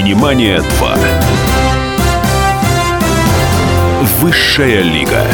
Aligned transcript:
«Синемания 0.00 0.60
2». 0.60 0.98
Высшая 4.22 4.80
лига. 4.80 5.26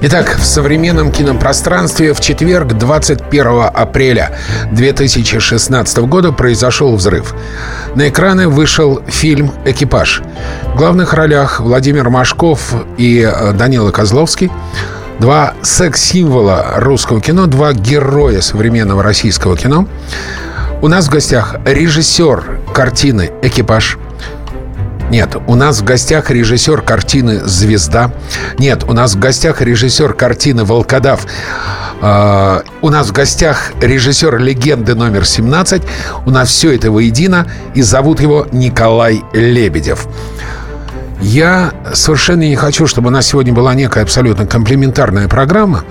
Итак, 0.00 0.38
в 0.38 0.44
современном 0.46 1.12
кинопространстве 1.12 2.14
в 2.14 2.20
четверг, 2.20 2.72
21 2.72 3.64
апреля 3.74 4.34
2016 4.70 5.98
года 5.98 6.32
произошел 6.32 6.96
взрыв. 6.96 7.34
На 7.94 8.08
экраны 8.08 8.48
вышел 8.48 9.02
фильм 9.08 9.52
«Экипаж». 9.66 10.22
В 10.72 10.76
главных 10.78 11.12
ролях 11.12 11.60
Владимир 11.60 12.08
Машков 12.08 12.72
и 12.96 13.20
э, 13.20 13.52
Данила 13.52 13.90
Козловский. 13.90 14.50
Два 15.22 15.54
секс-символа 15.62 16.72
русского 16.78 17.20
кино, 17.20 17.46
два 17.46 17.72
героя 17.72 18.40
современного 18.40 19.04
российского 19.04 19.56
кино. 19.56 19.86
У 20.82 20.88
нас 20.88 21.06
в 21.06 21.10
гостях 21.10 21.54
режиссер 21.64 22.58
картины 22.74 23.30
«Экипаж» 23.40 23.98
Нет, 25.10 25.36
у 25.46 25.54
нас 25.54 25.80
в 25.80 25.84
гостях 25.84 26.32
режиссер 26.32 26.82
картины 26.82 27.38
«Звезда». 27.44 28.10
Нет, 28.58 28.82
у 28.82 28.94
нас 28.94 29.14
в 29.14 29.20
гостях 29.20 29.60
режиссер 29.60 30.12
картины 30.14 30.64
«Волкодав». 30.64 31.24
Uh, 32.00 32.64
у 32.80 32.90
нас 32.90 33.10
в 33.10 33.12
гостях 33.12 33.70
режиссер 33.80 34.36
легенды 34.38 34.96
номер 34.96 35.24
17. 35.24 35.82
У 36.26 36.30
нас 36.30 36.48
все 36.48 36.74
это 36.74 36.90
воедино. 36.90 37.46
И 37.76 37.82
зовут 37.82 38.20
его 38.20 38.48
Николай 38.50 39.22
Лебедев. 39.32 40.08
Я 41.22 41.72
совершенно 41.94 42.42
не 42.42 42.56
хочу, 42.56 42.88
чтобы 42.88 43.08
у 43.08 43.10
нас 43.10 43.28
сегодня 43.28 43.52
была 43.52 43.74
некая 43.74 44.02
абсолютно 44.02 44.44
комплементарная 44.44 45.28
программа. 45.28 45.84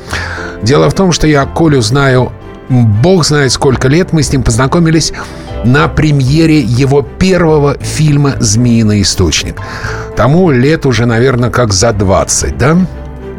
Дело 0.62 0.90
в 0.90 0.94
том, 0.94 1.14
что 1.14 1.26
я 1.26 1.46
Колю 1.46 1.82
знаю, 1.82 2.34
бог 2.70 3.26
знает 3.26 3.54
сколько 3.54 3.88
лет. 3.88 4.12
Мы 4.12 4.24
с 4.24 4.32
ним 4.32 4.44
познакомились 4.44 5.14
на 5.64 5.88
премьере 5.88 6.60
его 6.60 7.02
первого 7.02 7.78
фильма 7.80 8.34
«Змеиный 8.40 9.04
источник». 9.04 9.56
Тому 10.18 10.52
лет 10.52 10.86
уже, 10.86 11.06
наверное, 11.06 11.50
как 11.50 11.72
за 11.72 11.94
20, 11.94 12.58
да? 12.58 12.78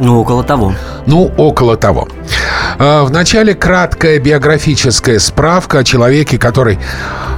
Ну, 0.02 0.20
около 0.20 0.42
того. 0.42 0.74
Ну, 1.06 1.30
около 1.36 1.76
того. 1.76 2.08
А, 2.78 3.04
Вначале 3.04 3.54
краткая 3.54 4.18
биографическая 4.18 5.20
справка 5.20 5.78
о 5.78 5.84
человеке, 5.84 6.38
который 6.38 6.80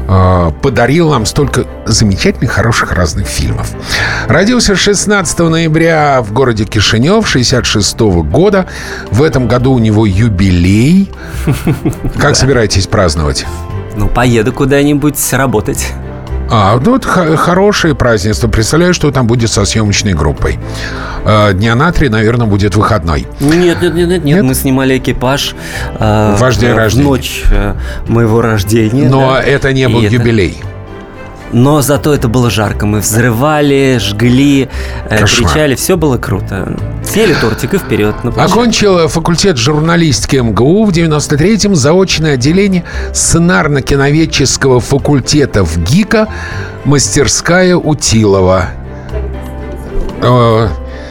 э, 0.08 0.50
подарил 0.62 1.10
нам 1.10 1.26
столько 1.26 1.66
замечательных, 1.84 2.52
хороших 2.52 2.92
разных 2.92 3.26
фильмов. 3.26 3.70
Родился 4.28 4.76
16 4.76 5.38
ноября 5.40 6.22
в 6.22 6.32
городе 6.32 6.64
Кишинев 6.64 7.28
66 7.28 8.00
года. 8.00 8.66
В 9.10 9.22
этом 9.22 9.46
году 9.46 9.72
у 9.72 9.78
него 9.78 10.06
юбилей. 10.06 11.12
Как 12.18 12.34
собираетесь 12.34 12.86
праздновать? 12.86 13.44
Ну, 13.94 14.08
поеду 14.08 14.54
куда-нибудь 14.54 15.18
работать. 15.32 15.92
А, 16.50 16.78
ну, 16.84 16.96
это 16.96 17.36
хорошее 17.36 17.94
празднество. 17.94 18.48
Представляю, 18.48 18.94
что 18.94 19.10
там 19.10 19.26
будет 19.26 19.50
со 19.50 19.64
съемочной 19.64 20.12
группой. 20.12 20.58
А, 21.24 21.52
дня 21.52 21.74
на 21.74 21.90
три, 21.92 22.08
наверное, 22.08 22.46
будет 22.46 22.76
выходной. 22.76 23.26
Нет, 23.40 23.80
нет, 23.82 23.94
нет, 23.94 24.08
нет, 24.08 24.24
нет. 24.24 24.42
Мы 24.42 24.54
снимали 24.54 24.98
экипаж 24.98 25.54
э, 25.98 26.36
Ваш 26.38 26.56
день 26.56 26.72
в 26.74 26.76
рождения. 26.76 27.08
ночь 27.08 27.42
э, 27.50 27.74
моего 28.08 28.40
рождения. 28.42 29.08
Но 29.08 29.32
да. 29.32 29.42
это 29.42 29.72
не 29.72 29.88
был 29.88 30.00
И 30.02 30.06
это- 30.06 30.14
юбилей. 30.14 30.58
Но 31.54 31.82
зато 31.82 32.12
это 32.12 32.26
было 32.26 32.50
жарко. 32.50 32.84
Мы 32.84 32.98
взрывали, 32.98 33.98
жгли, 34.00 34.68
э, 35.08 35.18
Кошмар. 35.18 35.52
кричали. 35.52 35.74
Все 35.76 35.96
было 35.96 36.18
круто. 36.18 36.76
Съели 37.04 37.32
тортик 37.34 37.74
и 37.74 37.78
вперед. 37.78 38.24
на 38.24 38.32
площадку. 38.32 38.58
Окончил 38.58 39.08
факультет 39.08 39.56
журналистики 39.56 40.34
МГУ 40.36 40.84
в 40.84 40.90
93-м, 40.90 41.76
заочное 41.76 42.34
отделение 42.34 42.82
сценарно-киноведческого 43.12 44.80
факультета 44.80 45.64
в 45.64 45.78
ГИКа, 45.78 46.26
мастерская 46.84 47.76
Утилова. 47.76 48.66
Э, 50.22 50.68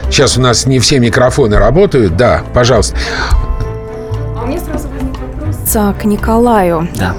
Сейчас 0.10 0.38
у 0.38 0.42
нас 0.42 0.66
не 0.66 0.80
все 0.80 1.00
микрофоны 1.00 1.56
работают. 1.58 2.18
Да, 2.18 2.42
пожалуйста. 2.54 2.98
А 4.38 4.44
у 4.44 4.48
меня 4.48 4.60
сразу 4.60 4.90
возник 4.90 5.18
вопрос 5.18 5.96
к 6.00 6.06
Николаю. 6.06 6.88
Да. 6.96 7.16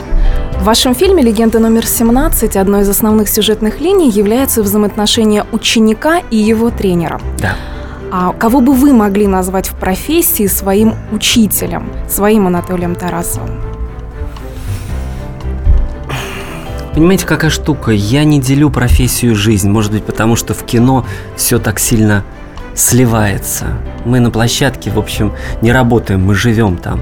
В 0.65 0.67
вашем 0.67 0.95
фильме 0.95 1.23
«Легенда 1.23 1.59
номер 1.59 1.83
17» 1.83 2.57
одной 2.57 2.81
из 2.81 2.89
основных 2.89 3.29
сюжетных 3.29 3.83
линий 3.83 4.09
являются 4.09 4.63
взаимоотношения 4.63 5.45
ученика 5.53 6.23
и 6.31 6.39
его 6.39 6.71
тренера. 6.71 7.21
Да. 7.39 7.55
А 8.11 8.33
кого 8.33 8.63
бы 8.63 8.73
вы 8.73 8.95
могли 8.95 9.27
назвать 9.27 9.69
в 9.69 9.75
профессии 9.75 10.47
своим 10.47 10.95
учителем, 11.13 11.93
своим 12.09 12.47
Анатолием 12.47 12.95
Тарасовым? 12.95 13.61
Понимаете, 16.95 17.27
какая 17.27 17.51
штука? 17.51 17.91
Я 17.91 18.25
не 18.25 18.41
делю 18.41 18.71
профессию 18.71 19.33
и 19.33 19.35
жизнь. 19.35 19.69
Может 19.69 19.93
быть, 19.93 20.05
потому 20.05 20.35
что 20.35 20.55
в 20.55 20.65
кино 20.65 21.05
все 21.37 21.59
так 21.59 21.79
сильно 21.79 22.25
сливается. 22.75 23.67
Мы 24.05 24.21
на 24.21 24.31
площадке, 24.31 24.91
в 24.91 24.99
общем, 24.99 25.33
не 25.63 25.73
работаем, 25.73 26.23
мы 26.25 26.35
живем 26.35 26.77
там. 26.77 27.01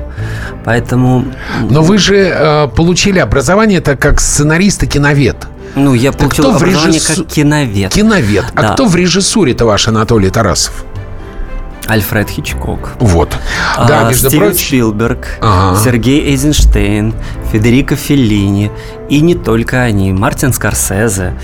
Поэтому... 0.64 1.24
Но 1.70 1.82
вы 1.82 1.98
же 1.98 2.16
э, 2.16 2.68
получили 2.68 3.18
образование 3.18 3.80
так 3.80 3.98
как 4.00 4.20
сценарист 4.20 4.82
и 4.82 4.86
киновед. 4.86 5.36
Ну, 5.74 5.94
я 5.94 6.12
получил 6.12 6.52
в 6.52 6.56
образование 6.56 6.98
режиссу- 7.00 7.24
как 7.24 7.32
киновед. 7.32 7.92
Киновед. 7.92 8.44
А 8.54 8.62
Да. 8.62 8.68
кто 8.74 8.86
в 8.86 8.94
режиссуре-то 8.94 9.64
ваш 9.64 9.88
Анатолий 9.88 10.30
Тарасов? 10.30 10.84
Альфред 11.88 12.28
Хичкок. 12.30 12.90
Вот. 13.00 13.30
Да, 13.88 14.02
А, 14.06 14.08
между 14.08 14.28
Стивен 14.28 14.50
прочим... 14.50 14.66
Спилберг, 14.66 15.26
Ага. 15.40 15.80
Сергей 15.82 16.28
Эйзенштейн, 16.30 17.12
Федерико 17.50 17.96
Феллини. 17.96 18.70
И 19.08 19.20
не 19.20 19.34
только 19.34 19.82
они. 19.82 20.12
Мартин 20.12 20.52
Скорсезе. 20.52 21.34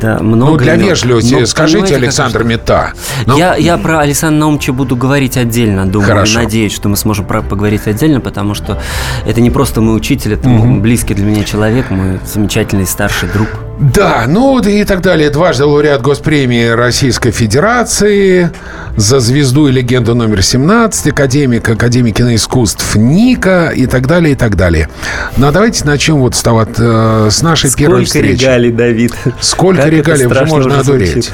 Да, 0.00 0.18
много 0.20 0.52
Ну, 0.52 0.56
для 0.58 0.76
вежливости 0.76 1.34
Но 1.34 1.46
скажите, 1.46 1.78
понимаете, 1.78 1.94
как 1.94 2.02
Александр? 2.04 2.44
Мета. 2.44 2.92
Ну, 3.26 3.36
Я, 3.36 3.56
я 3.56 3.76
про 3.78 3.98
Александра 4.00 4.38
Наумовича 4.40 4.72
буду 4.72 4.96
говорить 4.96 5.36
отдельно, 5.36 5.86
думаю, 5.86 6.08
Хорошо. 6.08 6.38
надеюсь, 6.40 6.72
что 6.72 6.88
мы 6.88 6.96
сможем 6.96 7.26
про- 7.26 7.42
поговорить 7.42 7.86
отдельно, 7.86 8.20
потому 8.20 8.54
что 8.54 8.80
это 9.26 9.40
не 9.40 9.50
просто 9.50 9.80
мой 9.80 9.96
учитель, 9.96 10.34
это 10.34 10.48
мой 10.48 10.78
близкий 10.80 11.14
для 11.14 11.24
меня 11.26 11.44
человек, 11.44 11.90
мой 11.90 12.18
замечательный 12.24 12.86
старший 12.86 13.28
друг. 13.28 13.48
Да, 13.80 14.24
ну 14.28 14.58
и 14.60 14.84
так 14.84 15.00
далее. 15.00 15.30
Дважды 15.30 15.64
лауреат 15.64 16.02
Госпремии 16.02 16.68
Российской 16.68 17.30
Федерации 17.30 18.50
за 18.94 19.20
звезду 19.20 19.68
и 19.68 19.72
легенду 19.72 20.14
номер 20.14 20.42
17, 20.42 21.06
академик, 21.06 21.66
академик 21.66 22.16
киноискусств 22.16 22.94
Ника 22.94 23.72
и 23.74 23.86
так 23.86 24.06
далее, 24.06 24.32
и 24.32 24.36
так 24.36 24.56
далее. 24.56 24.90
Ну 25.38 25.46
а 25.46 25.50
давайте 25.50 25.86
начнем 25.86 26.18
вот 26.18 26.34
с, 26.34 26.42
того, 26.42 26.66
э, 26.76 27.28
с 27.30 27.40
нашей 27.40 27.74
первой 27.74 28.04
Сколько 28.04 28.06
встречи. 28.06 28.42
регалий, 28.42 28.70
Давид. 28.70 29.14
Сколько 29.40 29.82
Как 29.84 29.90
регалий, 29.92 30.26
уже 30.26 30.44
можно 30.44 30.68
уже 30.68 30.80
одуреть. 30.80 31.12
звучит. 31.12 31.32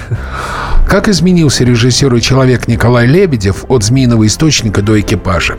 Как 0.88 1.08
изменился 1.08 1.64
режиссер 1.64 2.14
и 2.14 2.20
человек 2.20 2.68
Николай 2.68 3.06
Лебедев 3.08 3.64
от 3.66 3.82
«Змеиного 3.82 4.24
источника» 4.24 4.82
до 4.82 5.00
«Экипажа»? 5.00 5.56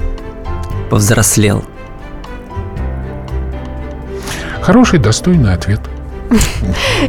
Повзрослел. 0.89 1.65
Хороший, 4.61 4.99
достойный 4.99 5.53
ответ. 5.53 5.81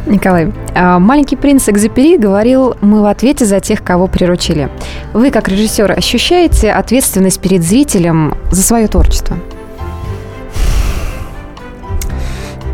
Николай, 0.05 0.51
а, 0.75 0.99
маленький 0.99 1.35
принц 1.35 1.67
Экзюпери 1.67 2.17
говорил, 2.17 2.75
мы 2.81 3.01
в 3.01 3.05
ответе 3.05 3.45
за 3.45 3.59
тех, 3.59 3.83
кого 3.83 4.07
приручили. 4.07 4.69
Вы, 5.13 5.31
как 5.31 5.47
режиссер, 5.47 5.91
ощущаете 5.91 6.71
ответственность 6.71 7.39
перед 7.39 7.63
зрителем 7.63 8.35
за 8.51 8.61
свое 8.61 8.87
творчество? 8.87 9.37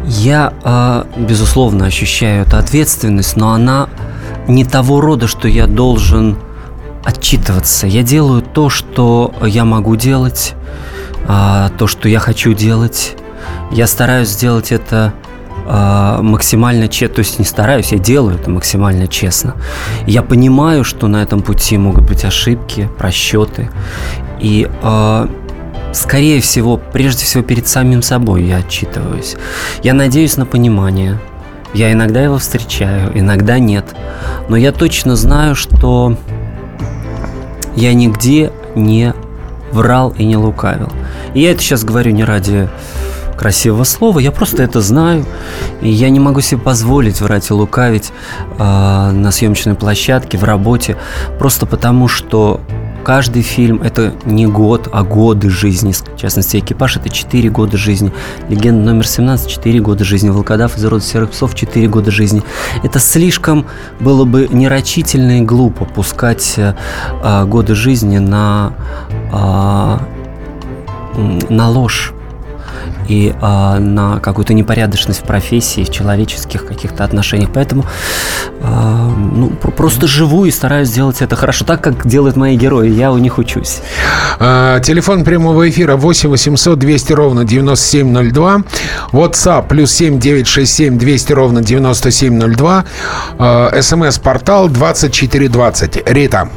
Я, 0.05 0.53
э, 0.63 1.03
безусловно, 1.17 1.87
ощущаю 1.87 2.43
эту 2.43 2.57
ответственность, 2.57 3.35
но 3.35 3.53
она 3.53 3.89
не 4.47 4.63
того 4.63 5.01
рода, 5.01 5.27
что 5.27 5.47
я 5.47 5.65
должен 5.65 6.37
отчитываться. 7.03 7.87
Я 7.87 8.03
делаю 8.03 8.41
то, 8.41 8.69
что 8.69 9.33
я 9.43 9.65
могу 9.65 9.95
делать, 9.95 10.53
а, 11.27 11.69
то, 11.77 11.87
что 11.87 12.07
я 12.07 12.19
хочу 12.19 12.53
делать. 12.53 13.15
Я 13.71 13.87
стараюсь 13.87 14.29
сделать 14.29 14.71
это 14.71 15.13
а, 15.67 16.21
максимально 16.21 16.87
честно, 16.87 17.15
то 17.15 17.19
есть 17.19 17.39
не 17.39 17.45
стараюсь, 17.45 17.91
я 17.91 17.97
делаю 17.97 18.35
это 18.35 18.49
максимально 18.49 19.07
честно. 19.07 19.55
Я 20.05 20.21
понимаю, 20.21 20.83
что 20.83 21.07
на 21.07 21.23
этом 21.23 21.41
пути 21.41 21.77
могут 21.77 22.03
быть 22.03 22.23
ошибки, 22.23 22.89
просчеты. 22.97 23.69
И 24.39 24.69
а, 24.83 25.27
скорее 25.93 26.39
всего, 26.41 26.77
прежде 26.77 27.25
всего 27.25 27.43
перед 27.43 27.67
самим 27.67 28.03
собой 28.03 28.43
я 28.43 28.57
отчитываюсь. 28.57 29.35
Я 29.81 29.93
надеюсь 29.93 30.37
на 30.37 30.45
понимание. 30.45 31.19
Я 31.73 31.91
иногда 31.91 32.21
его 32.21 32.37
встречаю, 32.37 33.11
иногда 33.17 33.59
нет. 33.59 33.85
Но 34.47 34.55
я 34.55 34.71
точно 34.71 35.15
знаю, 35.15 35.55
что 35.55 36.15
я 37.75 37.93
нигде 37.93 38.51
не 38.75 39.13
врал 39.71 40.13
и 40.17 40.25
не 40.25 40.37
лукавил. 40.37 40.89
И 41.33 41.41
я 41.41 41.51
это 41.51 41.61
сейчас 41.61 41.83
говорю 41.83 42.11
не 42.11 42.23
ради 42.23 42.69
красивого 43.35 43.83
слова, 43.83 44.19
я 44.19 44.31
просто 44.31 44.63
это 44.63 44.81
знаю, 44.81 45.25
и 45.81 45.89
я 45.89 46.09
не 46.09 46.19
могу 46.19 46.41
себе 46.41 46.61
позволить 46.61 47.21
врать 47.21 47.49
и 47.49 47.53
лукавить 47.53 48.11
э, 48.57 49.11
на 49.11 49.31
съемочной 49.31 49.75
площадке, 49.75 50.37
в 50.37 50.43
работе, 50.43 50.97
просто 51.37 51.65
потому 51.65 52.07
что 52.07 52.61
каждый 53.05 53.43
фильм 53.43 53.81
это 53.83 54.15
не 54.25 54.47
год, 54.47 54.89
а 54.91 55.03
годы 55.03 55.49
жизни. 55.49 55.93
В 55.93 56.17
частности, 56.17 56.57
экипаж 56.57 56.97
это 56.97 57.09
4 57.09 57.49
года 57.49 57.77
жизни. 57.77 58.11
Легенда 58.49 58.83
номер 58.83 59.07
17 59.07 59.47
4 59.47 59.79
года 59.79 60.03
жизни. 60.03 60.29
Волкодав 60.29 60.75
из 60.75 60.83
рода 60.83 61.03
серых 61.03 61.29
псов 61.29 61.53
4 61.53 61.87
года 61.87 62.09
жизни. 62.09 62.41
Это 62.83 62.97
слишком 62.99 63.67
было 63.99 64.25
бы 64.25 64.49
нерочительно 64.51 65.39
и 65.39 65.41
глупо 65.41 65.85
пускать 65.85 66.55
а, 66.57 67.45
годы 67.45 67.75
жизни 67.75 68.17
на, 68.17 68.73
а, 69.31 70.01
на 71.49 71.69
ложь 71.69 72.11
и 73.07 73.33
э, 73.39 73.79
на 73.79 74.19
какую-то 74.19 74.53
непорядочность 74.53 75.21
в 75.21 75.23
профессии, 75.23 75.83
в 75.83 75.91
человеческих 75.91 76.65
каких-то 76.65 77.03
отношениях. 77.03 77.49
Поэтому 77.53 77.85
э, 78.61 79.11
ну, 79.35 79.49
просто 79.49 80.07
живу 80.07 80.45
и 80.45 80.51
стараюсь 80.51 80.89
сделать 80.89 81.21
это 81.21 81.35
хорошо, 81.35 81.65
так 81.65 81.81
как 81.81 82.07
делают 82.07 82.35
мои 82.35 82.55
герои. 82.55 82.89
Я 82.89 83.11
у 83.11 83.17
них 83.17 83.37
учусь. 83.37 83.81
А, 84.39 84.79
телефон 84.79 85.23
прямого 85.23 85.69
эфира 85.69 85.95
8 85.95 86.29
800 86.29 86.79
200 86.79 87.13
ровно 87.13 87.45
9702. 87.45 88.63
WhatsApp 89.11 89.67
плюс 89.67 89.91
7 89.91 90.19
967 90.19 90.97
200 90.97 91.33
ровно 91.33 91.61
9702. 91.61 92.85
А, 93.37 93.81
СМС-портал 93.81 94.69
2420. 94.69 96.03
Рита. 96.07 96.49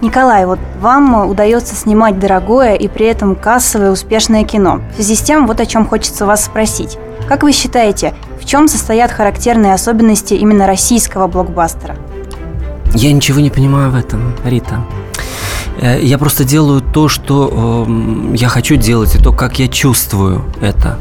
Николай, 0.00 0.46
вот 0.46 0.60
вам 0.80 1.28
удается 1.28 1.74
снимать 1.74 2.20
дорогое 2.20 2.76
и 2.76 2.86
при 2.86 3.06
этом 3.06 3.34
кассовое 3.34 3.90
успешное 3.90 4.44
кино. 4.44 4.80
В 4.92 4.94
связи 4.94 5.16
с 5.16 5.20
тем, 5.20 5.48
вот 5.48 5.58
о 5.58 5.66
чем 5.66 5.86
хочется 5.86 6.24
вас 6.24 6.44
спросить. 6.44 6.96
Как 7.26 7.42
вы 7.42 7.50
считаете, 7.50 8.14
в 8.40 8.44
чем 8.44 8.68
состоят 8.68 9.10
характерные 9.10 9.74
особенности 9.74 10.34
именно 10.34 10.68
российского 10.68 11.26
блокбастера? 11.26 11.96
Я 12.94 13.12
ничего 13.12 13.40
не 13.40 13.50
понимаю 13.50 13.90
в 13.90 13.96
этом, 13.96 14.34
Рита. 14.44 14.84
Э, 15.80 16.00
я 16.00 16.16
просто 16.16 16.44
делаю 16.44 16.80
то, 16.80 17.08
что 17.08 17.84
э, 17.88 18.36
я 18.36 18.48
хочу 18.48 18.76
делать, 18.76 19.16
и 19.16 19.18
то, 19.18 19.32
как 19.32 19.58
я 19.58 19.66
чувствую 19.66 20.44
это. 20.60 20.96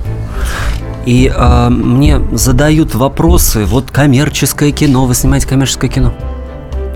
И 1.06 1.32
э, 1.34 1.70
мне 1.70 2.20
задают 2.32 2.96
вопросы, 2.96 3.64
вот 3.66 3.92
коммерческое 3.92 4.72
кино, 4.72 5.06
вы 5.06 5.14
снимаете 5.14 5.48
коммерческое 5.48 5.90
кино? 5.92 6.14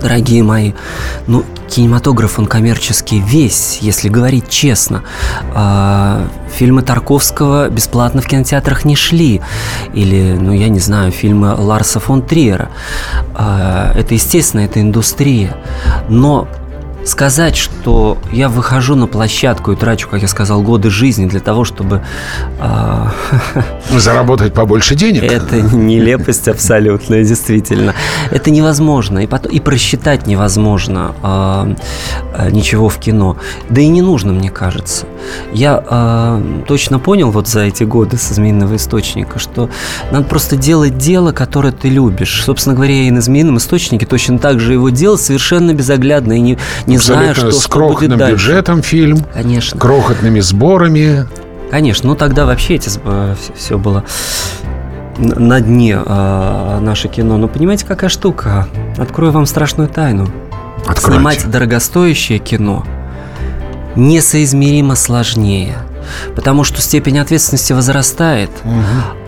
Дорогие 0.02 0.42
мои, 0.42 0.72
ну, 1.28 1.44
кинематограф, 1.68 2.40
он 2.40 2.46
коммерческий 2.46 3.20
весь, 3.20 3.78
если 3.80 4.08
говорить 4.08 4.48
честно. 4.48 5.04
А, 5.54 6.26
фильмы 6.52 6.82
Тарковского 6.82 7.68
бесплатно 7.68 8.20
в 8.20 8.26
кинотеатрах 8.26 8.84
не 8.84 8.96
шли. 8.96 9.40
Или, 9.94 10.36
ну, 10.40 10.52
я 10.52 10.68
не 10.68 10.80
знаю, 10.80 11.12
фильмы 11.12 11.54
Ларса 11.54 12.00
фон 12.00 12.22
Триера. 12.22 12.70
А, 13.36 13.92
это, 13.94 14.14
естественно, 14.14 14.62
это 14.62 14.80
индустрия. 14.80 15.56
Но 16.08 16.48
сказать, 17.04 17.56
что 17.56 18.18
я 18.32 18.48
выхожу 18.48 18.94
на 18.94 19.06
площадку 19.06 19.72
и 19.72 19.76
трачу, 19.76 20.08
как 20.08 20.22
я 20.22 20.28
сказал, 20.28 20.62
годы 20.62 20.90
жизни 20.90 21.26
для 21.26 21.40
того, 21.40 21.64
чтобы... 21.64 22.02
Э, 22.60 23.08
Заработать 23.90 24.54
побольше 24.54 24.94
денег? 24.94 25.24
Это 25.24 25.60
нелепость 25.60 26.48
абсолютная, 26.48 27.24
действительно. 27.24 27.94
Это 28.30 28.50
невозможно. 28.50 29.20
И, 29.20 29.26
потом, 29.26 29.52
и 29.52 29.60
просчитать 29.60 30.26
невозможно 30.26 31.14
э, 31.22 32.50
ничего 32.50 32.88
в 32.88 32.98
кино. 32.98 33.36
Да 33.68 33.80
и 33.80 33.88
не 33.88 34.02
нужно, 34.02 34.32
мне 34.32 34.50
кажется. 34.50 35.06
Я 35.52 35.82
э, 35.88 36.62
точно 36.66 36.98
понял 36.98 37.30
вот 37.30 37.48
за 37.48 37.60
эти 37.60 37.84
годы 37.84 38.16
со 38.16 38.34
«Змеиного 38.34 38.76
источника», 38.76 39.38
что 39.38 39.68
надо 40.10 40.24
просто 40.24 40.56
делать 40.56 40.98
дело, 40.98 41.32
которое 41.32 41.72
ты 41.72 41.88
любишь. 41.88 42.42
Собственно 42.44 42.74
говоря, 42.74 42.94
и 42.94 43.10
на 43.10 43.20
«Змеином 43.20 43.58
источнике» 43.58 44.06
точно 44.06 44.38
так 44.38 44.60
же 44.60 44.72
его 44.72 44.90
делал 44.90 45.18
совершенно 45.18 45.72
безоглядно 45.74 46.34
и 46.34 46.40
не, 46.40 46.58
не 46.92 46.98
знаю, 46.98 47.34
что, 47.34 47.50
с 47.52 47.66
крохотным 47.66 48.18
что 48.18 48.30
бюджетом 48.30 48.82
фильм, 48.82 49.24
Конечно. 49.32 49.78
крохотными 49.78 50.40
сборами. 50.40 51.26
Конечно, 51.70 52.10
ну 52.10 52.14
тогда 52.14 52.46
вообще 52.46 52.74
эти, 52.74 52.90
все 53.56 53.78
было 53.78 54.04
на 55.18 55.60
дне 55.60 55.98
э, 56.04 56.78
наше 56.80 57.08
кино. 57.08 57.36
Но 57.38 57.48
понимаете, 57.48 57.86
какая 57.86 58.10
штука? 58.10 58.66
Открою 58.98 59.32
вам 59.32 59.46
страшную 59.46 59.88
тайну. 59.88 60.28
Откройте. 60.86 61.12
Снимать 61.18 61.50
дорогостоящее 61.50 62.38
кино 62.38 62.84
несоизмеримо 63.94 64.94
сложнее– 64.94 65.76
потому 66.34 66.64
что 66.64 66.80
степень 66.80 67.18
ответственности 67.18 67.72
возрастает, 67.72 68.50
угу. 68.64 68.74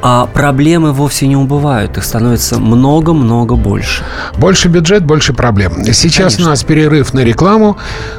а 0.03 0.27
проблемы 0.27 0.93
вовсе 0.93 1.27
не 1.27 1.37
убывают, 1.37 1.97
их 1.97 2.05
становится 2.05 2.59
много-много 2.59 3.57
больше. 3.57 4.03
Больше 4.39 4.69
бюджет, 4.69 5.05
больше 5.05 5.33
проблем. 5.33 5.85
Сейчас 5.93 6.35
Конечно. 6.35 6.47
у 6.47 6.49
нас 6.51 6.65
перерыв 6.65 7.15
на 7.15 7.21
рекламу, 7.21 7.77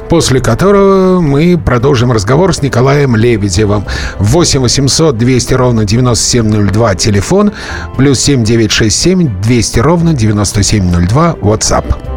после 0.08 0.40
которого 0.40 1.20
мы 1.20 1.58
продолжим 1.58 2.12
разговор 2.12 2.54
с 2.54 2.62
Николаем 2.62 3.16
Лебедевым. 3.16 3.84
8 4.18 4.60
800 4.60 5.16
200 5.16 5.54
ровно 5.54 5.84
9702 5.84 6.94
телефон, 6.94 7.52
плюс 7.96 8.20
7 8.20 8.44
967 8.44 9.40
200 9.42 9.78
ровно 9.80 10.14
9702 10.14 11.36
WhatsApp. 11.40 12.16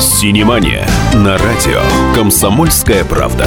Синемания 0.00 0.86
на 1.14 1.38
радио 1.38 1.80
«Комсомольская 2.14 3.04
правда». 3.04 3.46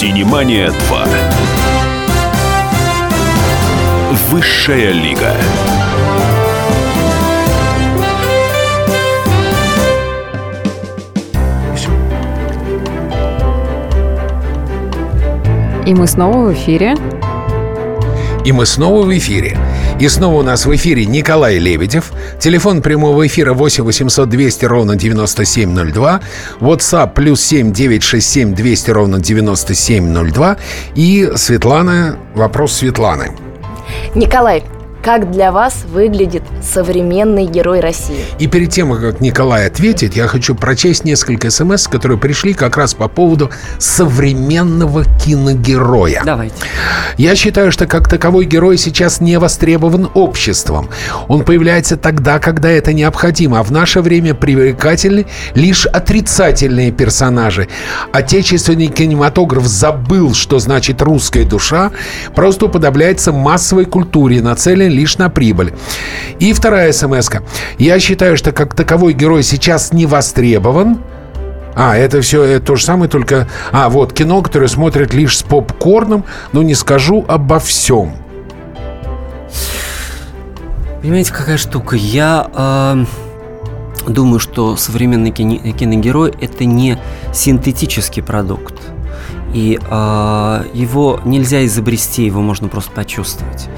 Синемания 0.00 0.70
2. 0.88 1.06
Высшая 4.30 4.92
лига. 4.92 5.34
И 15.84 15.92
мы 15.92 16.06
снова 16.06 16.46
в 16.46 16.54
эфире. 16.54 16.96
И 18.46 18.52
мы 18.52 18.64
снова 18.64 19.04
в 19.04 19.14
эфире. 19.18 19.58
И 20.00 20.08
снова 20.08 20.36
у 20.36 20.42
нас 20.42 20.64
в 20.64 20.74
эфире 20.74 21.04
Николай 21.04 21.58
Лебедев. 21.58 22.12
Телефон 22.38 22.80
прямого 22.80 23.26
эфира 23.26 23.52
8 23.52 23.84
800 23.84 24.30
200 24.30 24.64
ровно 24.64 24.96
9702. 24.96 26.20
WhatsApp 26.60 27.12
плюс 27.12 27.42
7 27.42 27.70
967 27.70 28.54
200 28.54 28.90
ровно 28.92 29.20
9702. 29.20 30.56
И 30.94 31.30
Светлана, 31.36 32.18
вопрос 32.34 32.72
Светланы. 32.72 33.32
Николай, 34.14 34.64
как 35.02 35.30
для 35.30 35.50
вас 35.50 35.84
выглядит 35.88 36.42
современный 36.62 37.46
герой 37.46 37.80
России? 37.80 38.24
И 38.38 38.46
перед 38.46 38.70
тем, 38.70 38.92
как 38.94 39.20
Николай 39.20 39.66
ответит, 39.66 40.14
я 40.14 40.26
хочу 40.26 40.54
прочесть 40.54 41.04
несколько 41.04 41.50
смс, 41.50 41.88
которые 41.88 42.18
пришли 42.18 42.52
как 42.52 42.76
раз 42.76 42.92
по 42.94 43.08
поводу 43.08 43.50
современного 43.78 45.04
киногероя. 45.04 46.22
Давайте. 46.24 46.56
Я 47.16 47.34
считаю, 47.34 47.72
что 47.72 47.86
как 47.86 48.08
таковой 48.08 48.44
герой 48.44 48.76
сейчас 48.76 49.20
не 49.20 49.38
востребован 49.38 50.10
обществом. 50.14 50.90
Он 51.28 51.44
появляется 51.44 51.96
тогда, 51.96 52.38
когда 52.38 52.68
это 52.70 52.92
необходимо, 52.92 53.60
а 53.60 53.62
в 53.62 53.72
наше 53.72 54.02
время 54.02 54.34
привлекательны 54.34 55.26
лишь 55.54 55.86
отрицательные 55.86 56.92
персонажи. 56.92 57.68
Отечественный 58.12 58.88
кинематограф 58.88 59.66
забыл, 59.66 60.34
что 60.34 60.58
значит 60.58 61.00
русская 61.00 61.44
душа, 61.44 61.90
просто 62.34 62.66
уподобляется 62.66 63.32
массовой 63.32 63.86
культуре, 63.86 64.42
нацеленной 64.42 64.89
лишь 64.90 65.18
на 65.18 65.30
прибыль. 65.30 65.72
И 66.38 66.52
вторая 66.52 66.92
смс 66.92 67.28
-ка. 67.30 67.42
Я 67.78 67.98
считаю, 68.00 68.36
что 68.36 68.52
как 68.52 68.74
таковой 68.74 69.12
герой 69.12 69.42
сейчас 69.42 69.92
не 69.92 70.06
востребован. 70.06 70.98
А, 71.74 71.96
это 71.96 72.20
все 72.20 72.42
это 72.42 72.66
то 72.66 72.76
же 72.76 72.84
самое, 72.84 73.08
только... 73.08 73.48
А, 73.72 73.88
вот, 73.88 74.12
кино, 74.12 74.42
которое 74.42 74.68
смотрят 74.68 75.14
лишь 75.14 75.38
с 75.38 75.42
попкорном, 75.42 76.24
но 76.52 76.62
не 76.62 76.74
скажу 76.74 77.24
обо 77.28 77.58
всем. 77.58 78.12
Понимаете, 81.00 81.32
какая 81.32 81.56
штука? 81.56 81.96
Я... 81.96 82.46
Э 82.54 83.04
думаю, 84.06 84.40
что 84.40 84.76
современный 84.76 85.30
кино- 85.30 85.72
киногерой 85.72 86.32
это 86.40 86.64
не 86.64 86.98
синтетический 87.32 88.22
продукт. 88.22 88.74
И 89.52 89.78
э, 89.80 90.64
его 90.74 91.20
нельзя 91.24 91.64
изобрести, 91.66 92.24
его 92.24 92.40
можно 92.40 92.68
просто 92.68 92.92
почувствовать. 92.92 93.68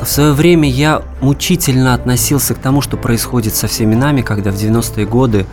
В 0.00 0.06
свое 0.06 0.32
время 0.32 0.70
я 0.70 1.02
мучительно 1.20 1.92
относился 1.92 2.54
к 2.54 2.58
тому, 2.58 2.80
что 2.80 2.96
происходит 2.96 3.54
со 3.54 3.66
всеми 3.66 3.94
нами, 3.94 4.22
когда 4.22 4.50
в 4.50 4.54
90-е 4.54 5.06
годы 5.06 5.46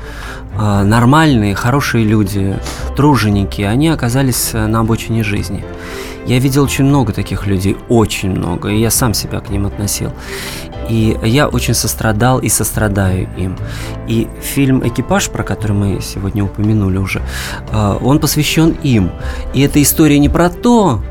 э, 0.53 0.83
нормальные, 0.83 1.55
хорошие 1.55 2.05
люди, 2.05 2.57
труженики, 2.95 3.63
они 3.63 3.89
оказались 3.89 4.51
э, 4.53 4.67
на 4.67 4.81
обочине 4.81 5.23
жизни. 5.23 5.65
Я 6.27 6.39
видел 6.39 6.63
очень 6.63 6.85
много 6.85 7.11
таких 7.11 7.47
людей, 7.47 7.75
очень 7.89 8.31
много, 8.31 8.69
и 8.69 8.79
я 8.79 8.91
сам 8.91 9.13
себя 9.13 9.39
к 9.39 9.49
ним 9.49 9.65
относил. 9.65 10.11
И 10.89 11.17
я 11.23 11.47
очень 11.47 11.73
сострадал 11.73 12.39
и 12.39 12.49
сострадаю 12.49 13.27
им. 13.37 13.57
И 14.07 14.27
фильм 14.41 14.87
«Экипаж», 14.87 15.29
про 15.29 15.43
который 15.43 15.73
мы 15.73 16.01
сегодня 16.01 16.43
упомянули 16.43 16.97
уже, 16.97 17.21
э, 17.71 17.97
он 18.01 18.19
посвящен 18.19 18.77
им. 18.83 19.11
И 19.55 19.61
эта 19.61 19.81
история 19.81 20.19
не 20.19 20.29
про 20.29 20.49
то, 20.49 21.01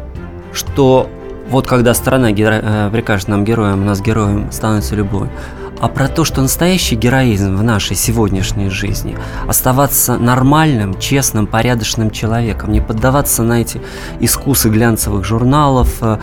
что 0.52 1.08
вот 1.48 1.66
когда 1.66 1.94
страна 1.94 2.32
геро... 2.32 2.60
Э, 2.62 2.90
прикажет 2.90 3.28
нам 3.28 3.44
героям, 3.44 3.84
нас 3.84 4.00
героем 4.00 4.50
становится 4.50 4.94
любой, 4.94 5.28
а 5.80 5.88
про 5.88 6.08
то, 6.08 6.24
что 6.24 6.40
настоящий 6.40 6.96
героизм 6.96 7.56
в 7.56 7.62
нашей 7.62 7.96
сегодняшней 7.96 8.70
жизни– 8.70 9.16
оставаться 9.48 10.16
нормальным, 10.16 10.98
честным, 10.98 11.46
порядочным 11.46 12.10
человеком, 12.10 12.72
не 12.72 12.80
поддаваться 12.80 13.42
на 13.42 13.60
эти 13.60 13.80
искусы 14.20 14.68
глянцевых 14.70 15.24
журналов, 15.24 15.98
э, 16.00 16.18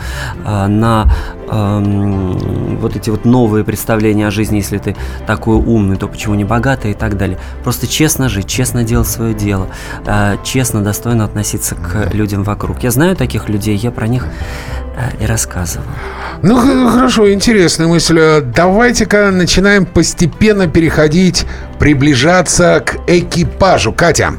э, 0.46 0.68
на 0.68 1.14
эм, 1.52 2.78
вот 2.78 2.96
эти 2.96 3.10
вот 3.10 3.26
новые 3.26 3.64
представления 3.64 4.28
о 4.28 4.32
жизни, 4.32 4.58
если 4.58 4.78
ты 4.78 4.96
такой 5.28 5.56
умный, 5.56 5.98
то 5.98 6.08
почему 6.08 6.36
не 6.36 6.46
богатый 6.46 6.92
и 6.92 6.94
так 6.94 7.18
далее. 7.18 7.38
Просто 7.64 7.88
честно 7.88 8.30
жить, 8.30 8.48
честно 8.48 8.84
делать 8.84 9.08
свое 9.08 9.34
дело, 9.34 9.68
э, 10.06 10.38
честно, 10.44 10.82
достойно 10.82 11.26
относиться 11.26 11.76
к 11.76 12.14
людям 12.14 12.44
вокруг. 12.44 12.82
Я 12.84 12.92
знаю 12.92 13.16
таких 13.16 13.50
людей, 13.50 13.76
я 13.76 13.92
про 13.92 14.08
них 14.08 14.26
и 15.20 15.26
рассказывал. 15.26 15.86
Ну, 16.44 16.90
хорошо, 16.90 17.32
интересная 17.32 17.88
мысль. 17.88 18.42
Давайте-ка 18.56 19.32
начинаем 19.32 19.86
постепенно 19.86 20.68
переходить, 20.68 21.46
приближаться 21.80 22.84
к 22.86 22.98
экипажу. 23.08 23.94
Катя. 23.94 24.34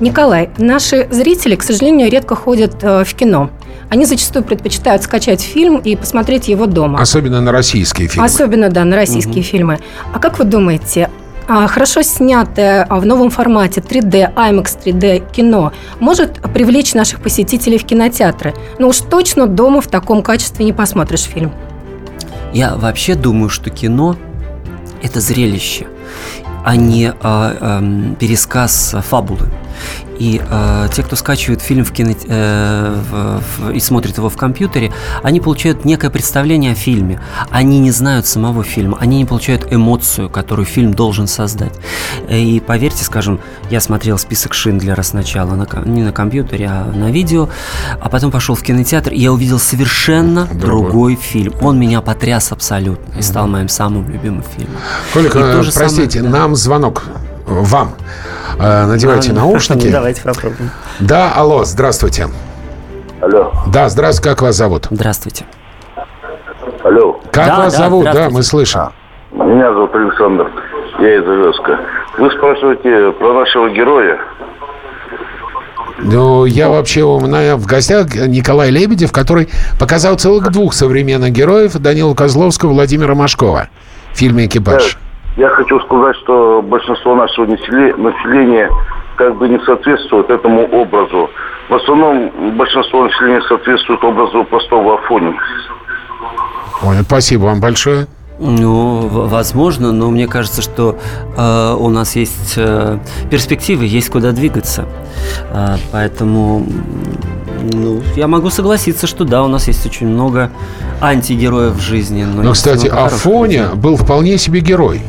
Николай, 0.00 0.50
наши 0.56 1.06
зрители, 1.10 1.56
к 1.56 1.62
сожалению, 1.62 2.10
редко 2.10 2.34
ходят 2.34 2.82
в 2.82 3.14
кино. 3.14 3.50
Они 3.88 4.04
зачастую 4.04 4.44
предпочитают 4.44 5.02
скачать 5.02 5.40
фильм 5.40 5.78
и 5.78 5.96
посмотреть 5.96 6.48
его 6.48 6.66
дома. 6.66 7.00
Особенно 7.00 7.40
на 7.40 7.52
российские 7.52 8.08
фильмы. 8.08 8.26
Особенно, 8.26 8.68
да, 8.68 8.84
на 8.84 8.96
российские 8.96 9.40
угу. 9.40 9.44
фильмы. 9.44 9.78
А 10.12 10.18
как 10.18 10.38
вы 10.38 10.44
думаете, 10.44 11.10
а, 11.52 11.66
хорошо 11.66 12.02
снятое 12.02 12.84
а, 12.88 13.00
в 13.00 13.06
новом 13.06 13.28
формате 13.30 13.80
3D, 13.80 14.34
IMAX 14.34 14.78
3D 14.84 15.32
кино 15.32 15.72
может 15.98 16.40
привлечь 16.52 16.94
наших 16.94 17.20
посетителей 17.20 17.76
в 17.76 17.84
кинотеатры. 17.84 18.54
Но 18.78 18.86
уж 18.86 18.98
точно 18.98 19.48
дома 19.48 19.80
в 19.80 19.88
таком 19.88 20.22
качестве 20.22 20.64
не 20.64 20.72
посмотришь 20.72 21.22
фильм. 21.22 21.52
Я 22.52 22.76
вообще 22.76 23.16
думаю, 23.16 23.48
что 23.48 23.68
кино– 23.70 24.16
это 25.02 25.20
зрелище, 25.20 25.86
а 26.64 26.76
не 26.76 27.06
э, 27.06 27.12
э, 27.20 28.14
пересказ 28.20 28.94
фабулы. 29.08 29.48
И 30.20 30.38
э, 30.38 30.88
те, 30.92 31.02
кто 31.02 31.16
скачивает 31.16 31.62
фильм 31.62 31.82
в 31.82 31.92
кино, 31.92 32.12
э, 32.12 33.02
в, 33.10 33.40
в, 33.40 33.70
и 33.70 33.80
смотрит 33.80 34.18
его 34.18 34.28
в 34.28 34.36
компьютере, 34.36 34.92
они 35.22 35.40
получают 35.40 35.86
некое 35.86 36.10
представление 36.10 36.72
о 36.72 36.74
фильме. 36.74 37.22
Они 37.48 37.80
не 37.80 37.90
знают 37.90 38.26
самого 38.26 38.62
фильма, 38.62 38.98
они 39.00 39.16
не 39.16 39.24
получают 39.24 39.72
эмоцию, 39.72 40.28
которую 40.28 40.66
фильм 40.66 40.92
должен 40.92 41.26
создать. 41.26 41.72
И 42.28 42.62
поверьте, 42.64 43.02
скажем, 43.02 43.40
я 43.70 43.80
смотрел 43.80 44.18
список 44.18 44.52
Шиндлера 44.52 45.00
сначала 45.00 45.54
на, 45.54 45.66
не 45.86 46.02
на 46.02 46.12
компьютере, 46.12 46.66
а 46.66 46.92
на 46.94 47.10
видео, 47.10 47.48
а 47.98 48.10
потом 48.10 48.30
пошел 48.30 48.54
в 48.54 48.62
кинотеатр, 48.62 49.12
и 49.12 49.20
я 49.20 49.32
увидел 49.32 49.58
совершенно 49.58 50.44
другой, 50.44 50.66
другой 50.66 51.14
фильм. 51.14 51.54
Он 51.62 51.78
меня 51.78 52.02
потряс 52.02 52.52
абсолютно 52.52 53.18
и 53.18 53.22
стал 53.22 53.48
моим 53.48 53.70
самым 53.70 54.06
любимым 54.10 54.42
фильмом. 54.42 54.76
Колик, 55.14 55.32
простите, 55.32 56.18
самое, 56.18 56.32
да. 56.32 56.38
нам 56.40 56.56
звонок 56.56 57.04
вам. 57.50 57.94
Э, 58.58 58.86
надевайте 58.86 59.32
а, 59.32 59.34
наушники. 59.34 59.88
Давайте 59.92 60.22
попробуем. 60.22 60.70
Да, 61.00 61.32
алло, 61.34 61.64
здравствуйте. 61.64 62.28
Алло. 63.20 63.52
Да, 63.66 63.88
здравствуйте, 63.88 64.30
как 64.30 64.42
вас 64.42 64.56
зовут? 64.56 64.86
Здравствуйте. 64.90 65.44
Алло. 66.82 67.20
Как 67.32 67.46
да, 67.46 67.56
вас 67.58 67.72
да, 67.74 67.78
зовут? 67.78 68.04
Да, 68.04 68.30
мы 68.30 68.42
слышим. 68.42 68.80
А, 68.80 68.92
меня 69.32 69.72
зовут 69.72 69.94
Александр. 69.94 70.50
Я 70.98 71.16
из 71.16 71.28
Овеска. 71.28 71.78
Вы 72.18 72.30
спрашиваете 72.30 73.12
про 73.18 73.34
нашего 73.34 73.68
героя? 73.70 74.18
Ну, 76.02 76.46
я 76.46 76.68
вообще 76.68 77.02
у 77.02 77.20
меня 77.20 77.56
в 77.56 77.66
гостях 77.66 78.14
Николай 78.14 78.70
Лебедев, 78.70 79.12
который 79.12 79.48
показал 79.78 80.16
целых 80.16 80.50
двух 80.50 80.72
современных 80.72 81.30
героев 81.30 81.74
Данила 81.74 82.14
Козловского, 82.14 82.72
Владимира 82.72 83.14
Машкова 83.14 83.68
в 84.12 84.16
фильме 84.16 84.46
«Экипаж». 84.46 84.94
Да. 84.94 85.09
Я 85.40 85.48
хочу 85.48 85.80
сказать, 85.80 86.16
что 86.16 86.60
большинство 86.60 87.14
нашего 87.14 87.46
населения 87.46 88.68
как 89.16 89.38
бы 89.38 89.48
не 89.48 89.58
соответствует 89.60 90.28
этому 90.28 90.66
образу. 90.66 91.30
В 91.70 91.74
основном 91.76 92.58
большинство 92.58 93.04
населения 93.04 93.40
соответствует 93.48 94.04
образу 94.04 94.44
простого 94.44 94.96
Афони. 94.96 95.34
Ой, 96.82 96.96
спасибо 97.06 97.44
вам 97.44 97.58
большое. 97.58 98.06
Ну, 98.38 99.08
возможно, 99.08 99.92
но 99.92 100.10
мне 100.10 100.26
кажется, 100.26 100.60
что 100.60 100.98
э, 101.38 101.74
у 101.78 101.88
нас 101.88 102.16
есть 102.16 102.54
э, 102.58 102.98
перспективы, 103.30 103.86
есть 103.86 104.10
куда 104.10 104.32
двигаться. 104.32 104.84
Э, 105.52 105.76
поэтому 105.90 106.66
ну, 107.72 108.02
я 108.14 108.28
могу 108.28 108.50
согласиться, 108.50 109.06
что 109.06 109.24
да, 109.24 109.42
у 109.42 109.48
нас 109.48 109.68
есть 109.68 109.86
очень 109.86 110.08
много 110.08 110.50
антигероев 111.00 111.76
в 111.76 111.80
жизни. 111.80 112.24
Но, 112.24 112.42
но 112.42 112.52
кстати, 112.52 112.88
Афоня 112.88 113.70
был 113.74 113.96
вполне 113.96 114.36
себе 114.36 114.60
герой. 114.60 115.00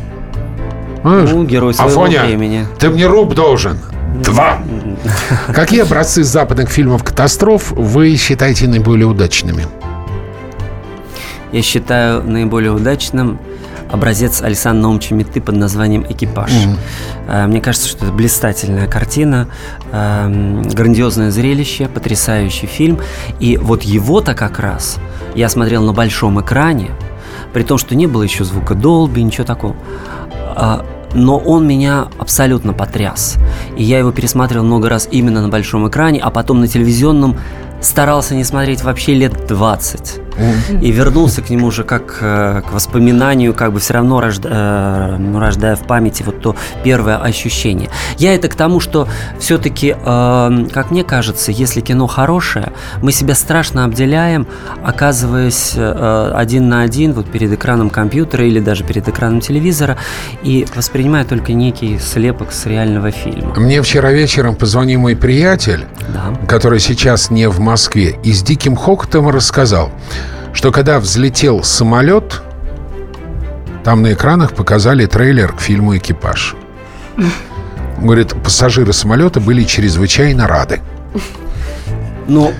Ну, 1.03 1.43
герой 1.43 1.74
своего 1.74 2.03
Афоня, 2.03 2.25
времени. 2.25 2.67
ты 2.79 2.89
мне 2.89 3.08
руб 3.08 3.34
должен. 3.34 3.77
Два. 4.24 4.60
Какие 5.53 5.81
образцы 5.81 6.24
западных 6.24 6.70
фильмов 6.70 7.03
катастроф 7.03 7.72
вы 7.72 8.15
считаете 8.17 8.67
наиболее 8.67 9.08
удачными? 9.08 9.65
Я 11.51 11.62
считаю 11.62 12.24
наиболее 12.24 12.72
удачным 12.72 13.39
образец 13.89 14.41
Александра 14.41 14.84
Наумовича 14.84 15.15
Меты 15.15 15.41
под 15.41 15.58
названием 15.58 16.05
«Экипаж». 16.08 16.51
Mm-hmm. 16.51 17.48
Мне 17.48 17.62
кажется, 17.62 17.89
что 17.89 18.05
это 18.05 18.13
блистательная 18.13 18.88
картина, 18.88 19.48
эм, 19.91 20.62
грандиозное 20.63 21.29
зрелище, 21.29 21.88
потрясающий 21.88 22.67
фильм. 22.67 23.00
И 23.39 23.58
вот 23.58 23.84
его-то 23.84 24.34
как 24.34 24.60
раз 24.60 24.98
я 25.36 25.50
смотрел 25.50 25.84
на 25.84 25.91
большом 25.93 26.39
экране, 26.39 26.91
при 27.54 27.64
том, 27.64 27.78
что 27.78 27.96
не 27.96 28.08
было 28.08 28.24
еще 28.24 28.44
звука 28.44 28.76
Долби, 28.76 29.22
ничего 29.24 29.46
такого. 29.46 29.76
А, 30.56 30.86
но 31.14 31.38
он 31.38 31.68
меня 31.68 32.08
абсолютно 32.18 32.74
потряс. 32.74 33.38
И 33.78 33.84
я 33.84 34.00
его 34.00 34.12
пересматривал 34.12 34.66
много 34.66 34.90
раз 34.90 35.08
именно 35.12 35.42
на 35.42 35.50
большом 35.50 35.88
экране, 35.88 36.20
а 36.20 36.30
потом 36.30 36.62
на 36.62 36.68
телевизионном 36.68 37.38
старался 37.82 38.36
не 38.36 38.44
смотреть 38.44 38.84
вообще 38.84 39.14
лет 39.14 39.48
20. 39.48 40.22
И 40.82 40.92
вернулся 40.92 41.42
к 41.42 41.50
нему 41.50 41.68
уже 41.68 41.84
как 41.84 42.18
э, 42.22 42.62
к 42.68 42.72
воспоминанию, 42.72 43.54
как 43.54 43.74
бы 43.74 43.80
все 43.80 43.94
равно 43.96 44.22
рожда, 44.22 44.50
э, 44.52 45.18
ну, 45.18 45.40
рождая 45.40 45.76
в 45.76 45.82
памяти 45.82 46.24
вот 46.24 46.42
то 46.42 46.56
первое 46.84 47.18
ощущение. 47.18 47.90
Я 48.18 48.34
это 48.34 48.48
к 48.48 48.56
тому, 48.56 48.80
что 48.80 49.08
все-таки, 49.40 49.96
э, 49.98 50.66
как 50.74 50.92
мне 50.92 51.04
кажется, 51.04 51.52
если 51.52 51.82
кино 51.82 52.08
хорошее, 52.08 52.72
мы 53.02 53.12
себя 53.12 53.36
страшно 53.36 53.86
обделяем, 53.86 54.48
оказываясь 54.84 55.76
один 55.76 56.70
на 56.70 56.82
один 56.82 57.14
вот 57.14 57.30
перед 57.30 57.52
экраном 57.52 57.90
компьютера 57.90 58.46
или 58.46 58.60
даже 58.60 58.84
перед 58.84 59.08
экраном 59.08 59.42
телевизора 59.42 59.98
и 60.44 60.66
воспринимая 60.76 61.26
только 61.26 61.54
некий 61.54 62.00
слепок 62.00 62.52
с 62.52 62.66
реального 62.66 63.12
фильма. 63.12 63.54
Мне 63.56 63.82
вчера 63.82 64.12
вечером 64.12 64.56
позвонил 64.56 65.02
мой 65.02 65.16
приятель, 65.16 65.86
да. 66.14 66.34
который 66.48 66.80
сейчас 66.80 67.30
не 67.30 67.48
в 67.50 67.60
Москве, 67.60 68.18
и 68.24 68.34
с 68.34 68.42
диким 68.44 68.76
хохотом 68.76 69.30
рассказал, 69.30 69.92
что 70.53 70.72
когда 70.72 71.00
взлетел 71.00 71.63
самолет, 71.63 72.41
там 73.84 74.01
на 74.01 74.13
экранах 74.13 74.53
показали 74.53 75.05
трейлер 75.05 75.53
к 75.53 75.60
фильму 75.60 75.98
«Экипаж». 75.98 76.55
Говорит, 78.00 78.34
пассажиры 78.43 78.93
самолета 78.93 79.39
были 79.39 79.63
чрезвычайно 79.63 80.48
рады. 80.48 80.81
Ну, 82.27 82.51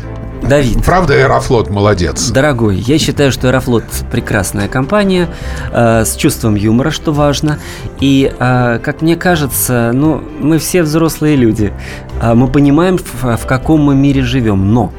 Давид. 0.42 0.84
Правда, 0.84 1.14
Аэрофлот 1.16 1.70
молодец. 1.70 2.30
Дорогой, 2.30 2.78
я 2.78 2.98
считаю, 2.98 3.32
что 3.32 3.48
Аэрофлот 3.48 3.84
прекрасная 4.12 4.68
компания 4.68 5.30
э, 5.72 6.04
с 6.04 6.16
чувством 6.16 6.56
юмора, 6.56 6.92
что 6.92 7.12
важно. 7.14 7.60
И, 8.00 8.32
э, 8.38 8.80
как 8.84 9.02
мне 9.02 9.16
кажется, 9.16 9.92
ну, 9.94 10.22
мы 10.40 10.58
все 10.58 10.84
взрослые 10.84 11.36
люди. 11.36 11.72
Э, 12.22 12.34
мы 12.34 12.48
понимаем, 12.48 12.98
в, 12.98 13.38
в 13.38 13.46
каком 13.46 13.82
мы 13.82 13.96
мире 13.96 14.24
живем. 14.24 14.74
Но, 14.74 14.92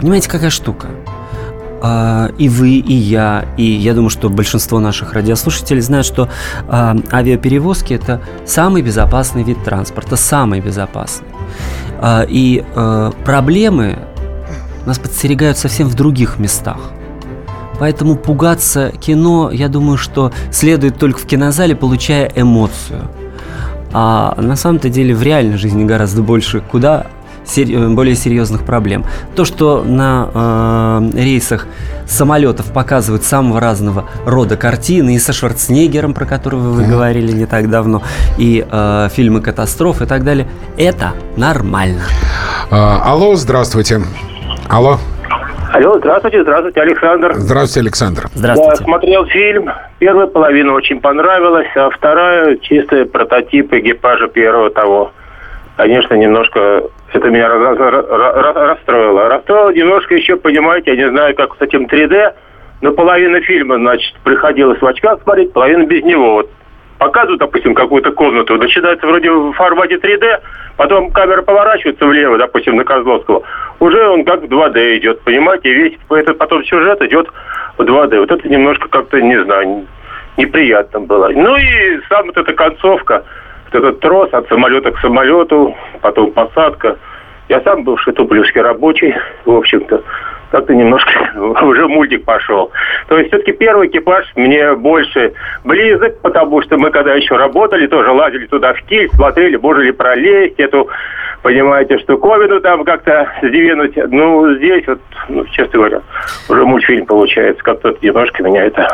понимаете, 0.00 0.28
какая 0.28 0.50
штука? 0.50 0.88
Э, 1.82 2.28
и 2.38 2.48
вы, 2.48 2.70
и 2.76 2.94
я, 2.94 3.44
и 3.56 3.64
я 3.64 3.94
думаю, 3.94 4.10
что 4.10 4.28
большинство 4.28 4.80
наших 4.80 5.12
радиослушателей 5.12 5.80
знают, 5.80 6.06
что 6.06 6.28
э, 6.68 6.94
авиаперевозки– 7.12 7.92
это 7.94 8.20
самый 8.46 8.82
безопасный 8.82 9.42
вид 9.42 9.62
транспорта, 9.64 10.16
самый 10.16 10.60
безопасный. 10.60 11.28
Э, 12.00 12.24
и 12.28 12.64
э, 12.74 13.12
проблемы 13.24 13.98
нас 14.86 14.98
подстерегают 14.98 15.58
совсем 15.58 15.88
в 15.88 15.94
других 15.94 16.38
местах. 16.38 16.78
Поэтому 17.78 18.16
пугаться 18.16 18.92
кино, 19.00 19.50
я 19.50 19.68
думаю, 19.68 19.98
что 19.98 20.32
следует 20.52 20.98
только 20.98 21.18
в 21.18 21.26
кинозале, 21.26 21.74
получая 21.74 22.30
эмоцию. 22.34 23.08
А 23.92 24.34
на 24.40 24.56
самом-то 24.56 24.88
деле 24.88 25.14
в 25.14 25.22
реальной 25.22 25.56
жизни 25.56 25.84
гораздо 25.84 26.22
больше 26.22 26.60
куда 26.60 27.06
более 27.44 28.14
серьезных 28.14 28.64
проблем. 28.64 29.04
То, 29.36 29.44
что 29.44 29.82
на 29.82 31.00
э, 31.14 31.18
рейсах 31.18 31.66
самолетов 32.06 32.72
показывают 32.72 33.24
самого 33.24 33.60
разного 33.60 34.06
рода 34.26 34.56
картины, 34.56 35.14
и 35.14 35.18
со 35.18 35.32
Шварценеггером, 35.32 36.14
про 36.14 36.24
которого 36.24 36.70
вы 36.70 36.82
mm-hmm. 36.82 36.88
говорили 36.88 37.32
не 37.32 37.46
так 37.46 37.70
давно, 37.70 38.02
и 38.38 38.64
э, 38.70 39.08
фильмы 39.12 39.40
катастроф 39.40 40.02
и 40.02 40.06
так 40.06 40.24
далее, 40.24 40.46
это 40.76 41.12
нормально. 41.36 42.02
А, 42.70 43.02
алло, 43.04 43.34
здравствуйте. 43.34 44.00
Алло. 44.68 44.98
Алло, 45.72 45.98
здравствуйте, 45.98 46.42
здравствуйте, 46.42 46.82
Александр. 46.82 47.32
Здравствуйте, 47.34 47.80
Александр. 47.80 48.28
Здравствуйте. 48.34 48.76
Я 48.78 48.84
смотрел 48.84 49.24
фильм, 49.26 49.70
первая 49.98 50.26
половина 50.26 50.74
очень 50.74 51.00
понравилась, 51.00 51.68
а 51.76 51.88
вторая 51.88 52.56
чистый 52.58 53.06
прототип 53.06 53.72
экипажа 53.72 54.28
первого 54.28 54.70
того. 54.70 55.12
Конечно, 55.76 56.14
немножко 56.14 56.84
это 57.12 57.30
меня 57.30 57.48
расстроило. 57.48 59.28
Расстроило 59.28 59.70
немножко 59.70 60.14
еще, 60.14 60.36
понимаете, 60.36 60.90
я 60.92 60.96
не 60.96 61.10
знаю, 61.10 61.34
как 61.34 61.56
с 61.56 61.60
этим 61.60 61.86
3D, 61.86 62.34
но 62.82 62.92
половина 62.92 63.40
фильма, 63.40 63.76
значит, 63.76 64.14
приходилось 64.24 64.80
в 64.80 64.86
очках 64.86 65.22
смотреть, 65.22 65.52
половина 65.52 65.84
без 65.84 66.02
него. 66.04 66.34
Вот 66.34 66.50
показывают, 66.98 67.40
допустим, 67.40 67.74
какую-то 67.74 68.12
комнату, 68.12 68.56
начинается 68.56 69.06
вроде 69.06 69.30
в 69.30 69.52
формате 69.54 69.96
3D, 69.96 70.40
потом 70.76 71.10
камера 71.10 71.42
поворачивается 71.42 72.06
влево, 72.06 72.38
допустим, 72.38 72.76
на 72.76 72.84
Козловского, 72.84 73.42
уже 73.80 74.06
он 74.06 74.24
как 74.24 74.42
в 74.42 74.44
2D 74.44 74.98
идет, 74.98 75.20
понимаете, 75.22 75.72
весь 75.72 75.94
этот 76.10 76.38
потом 76.38 76.64
сюжет 76.64 77.02
идет 77.02 77.28
в 77.76 77.82
2D. 77.82 78.20
Вот 78.20 78.30
это 78.30 78.48
немножко 78.48 78.88
как-то, 78.88 79.20
не 79.20 79.42
знаю, 79.42 79.86
неприятно 80.36 81.00
было. 81.00 81.28
Ну 81.34 81.56
и 81.56 82.00
сам 82.08 82.26
вот 82.26 82.36
эта 82.36 82.52
концовка, 82.52 83.24
этот 83.74 84.00
трос 84.00 84.32
от 84.32 84.48
самолета 84.48 84.92
к 84.92 84.98
самолету, 85.00 85.74
потом 86.00 86.32
посадка. 86.32 86.98
Я 87.48 87.60
сам 87.62 87.84
бывший 87.84 88.12
тублевский 88.12 88.60
рабочий, 88.60 89.14
в 89.44 89.52
общем-то 89.52 90.02
как-то 90.52 90.74
немножко 90.74 91.10
уже 91.64 91.88
мультик 91.88 92.24
пошел. 92.24 92.70
То 93.08 93.18
есть 93.18 93.30
все-таки 93.30 93.52
первый 93.52 93.88
экипаж 93.88 94.30
мне 94.36 94.74
больше 94.74 95.32
близок, 95.64 96.20
потому 96.20 96.62
что 96.62 96.76
мы 96.78 96.90
когда 96.90 97.14
еще 97.14 97.36
работали, 97.36 97.86
тоже 97.86 98.10
лазили 98.10 98.46
туда 98.46 98.74
в 98.74 98.82
киль, 98.82 99.08
смотрели, 99.10 99.56
боже 99.56 99.84
ли 99.84 99.92
пролезть 99.92 100.60
эту, 100.60 100.88
понимаете, 101.42 101.98
штуковину 101.98 102.60
там 102.60 102.84
как-то 102.84 103.32
сдвинуть. 103.42 103.96
Ну, 104.10 104.54
здесь 104.56 104.86
вот, 104.86 105.00
ну, 105.28 105.44
честно 105.46 105.78
говоря, 105.78 106.00
уже 106.48 106.64
мультфильм 106.64 107.06
получается. 107.06 107.62
Как-то 107.64 107.96
немножко 108.02 108.42
меня 108.42 108.66
это 108.66 108.86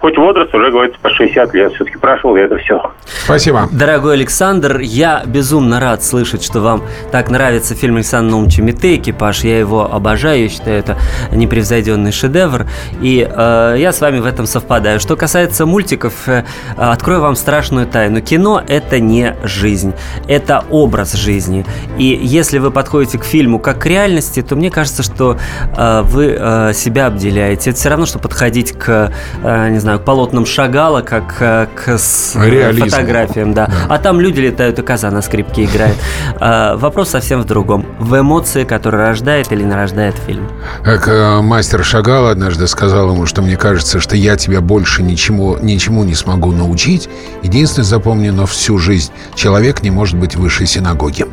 хоть 0.00 0.16
возраст 0.16 0.54
уже, 0.54 0.70
говорится, 0.70 0.98
по 1.00 1.10
60 1.10 1.54
лет. 1.54 1.72
Все-таки 1.74 1.98
прошел 1.98 2.36
я 2.36 2.44
это 2.44 2.56
все. 2.58 2.92
Спасибо. 3.04 3.68
Дорогой 3.72 4.14
Александр, 4.14 4.78
я 4.78 5.22
безумно 5.26 5.80
рад 5.80 6.04
слышать, 6.04 6.42
что 6.42 6.60
вам 6.60 6.82
так 7.10 7.30
нравится 7.30 7.74
фильм 7.74 7.96
Александра 7.96 8.30
Наумовича 8.30 8.62
Мете 8.62 8.96
«Экипаж». 8.96 9.44
Я 9.44 9.58
его 9.58 9.92
обожаю, 9.92 10.44
я 10.44 10.48
считаю, 10.48 10.78
это 10.78 10.96
непревзойденный 11.32 12.12
шедевр. 12.12 12.66
И 13.00 13.28
э, 13.28 13.74
я 13.78 13.92
с 13.92 14.00
вами 14.00 14.18
в 14.18 14.26
этом 14.26 14.46
совпадаю. 14.46 15.00
Что 15.00 15.16
касается 15.16 15.66
мультиков, 15.66 16.28
э, 16.28 16.44
открою 16.76 17.20
вам 17.20 17.36
страшную 17.36 17.86
тайну. 17.86 18.20
Кино– 18.20 18.62
это 18.68 19.00
не 19.00 19.36
жизнь, 19.44 19.94
это 20.28 20.64
образ 20.70 21.14
жизни. 21.14 21.64
И 21.98 22.04
если 22.04 22.58
вы 22.58 22.70
подходите 22.70 23.18
к 23.18 23.24
фильму 23.24 23.58
как 23.58 23.78
к 23.78 23.86
реальности, 23.86 24.42
то 24.42 24.56
мне 24.56 24.70
кажется, 24.70 25.02
что 25.02 25.38
э, 25.76 26.02
вы 26.04 26.36
э, 26.38 26.72
себя 26.74 27.06
обделяете. 27.06 27.70
Это 27.70 27.78
все 27.78 27.88
равно, 27.88 28.06
что 28.06 28.18
подходить 28.18 28.72
к, 28.72 29.12
э, 29.42 29.68
не 29.70 29.78
знаю, 29.78 29.87
знаю, 29.88 30.00
к 30.00 30.04
полотнам 30.04 30.44
Шагала, 30.44 31.00
как 31.00 31.36
э, 31.40 31.66
к 31.74 31.96
с, 31.96 32.32
фотографиям, 32.32 33.54
да. 33.54 33.66
да. 33.66 33.72
А 33.88 33.98
там 33.98 34.20
люди 34.20 34.40
летают, 34.40 34.78
и 34.78 34.82
коза 34.82 35.10
на 35.10 35.22
скрипке 35.22 35.64
играет. 35.64 35.96
А, 36.40 36.76
вопрос 36.76 37.10
совсем 37.10 37.40
в 37.40 37.46
другом. 37.46 37.84
В 37.98 38.20
эмоции, 38.20 38.64
которые 38.64 39.08
рождает 39.08 39.50
или 39.50 39.64
нарождает 39.64 40.14
фильм. 40.26 40.48
Как 40.84 41.08
э, 41.08 41.40
мастер 41.40 41.82
Шагал 41.82 42.28
однажды 42.28 42.66
сказал 42.68 43.12
ему, 43.12 43.26
что 43.26 43.42
мне 43.42 43.56
кажется, 43.56 43.98
что 43.98 44.14
я 44.14 44.36
тебя 44.36 44.60
больше 44.60 45.02
ничему, 45.02 45.56
ничему 45.60 46.04
не 46.04 46.14
смогу 46.14 46.52
научить. 46.52 47.08
Единственное, 47.42 47.86
запомни, 47.86 48.30
но 48.30 48.46
всю 48.46 48.78
жизнь 48.78 49.10
человек 49.34 49.82
не 49.82 49.90
может 49.90 50.16
быть 50.16 50.36
выше 50.36 50.66
синагоги. 50.66 51.26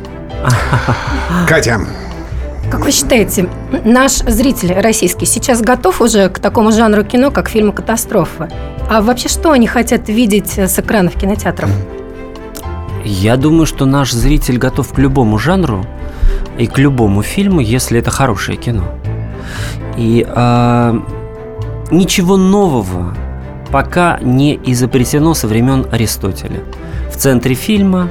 Катя, 1.48 1.80
как 2.70 2.84
вы 2.84 2.90
считаете, 2.90 3.48
наш 3.84 4.18
зритель 4.18 4.72
российский 4.72 5.26
сейчас 5.26 5.60
готов 5.60 6.00
уже 6.00 6.28
к 6.28 6.38
такому 6.38 6.72
жанру 6.72 7.04
кино, 7.04 7.30
как 7.30 7.48
фильмы 7.48 7.72
катастрофы? 7.72 8.48
А 8.90 9.02
вообще 9.02 9.28
что 9.28 9.52
они 9.52 9.66
хотят 9.66 10.08
видеть 10.08 10.58
с 10.58 10.78
экранов 10.78 11.14
кинотеатров? 11.14 11.70
Я 13.04 13.36
думаю, 13.36 13.66
что 13.66 13.86
наш 13.86 14.12
зритель 14.12 14.58
готов 14.58 14.92
к 14.92 14.98
любому 14.98 15.38
жанру 15.38 15.86
и 16.58 16.66
к 16.66 16.78
любому 16.78 17.22
фильму, 17.22 17.60
если 17.60 18.00
это 18.00 18.10
хорошее 18.10 18.58
кино. 18.58 18.84
И 19.96 20.26
э, 20.26 21.00
ничего 21.90 22.36
нового 22.36 23.14
пока 23.70 24.18
не 24.20 24.58
изобретено 24.64 25.34
со 25.34 25.46
времен 25.46 25.86
Аристотеля. 25.90 26.60
В 27.12 27.16
центре 27.16 27.54
фильма 27.54 28.10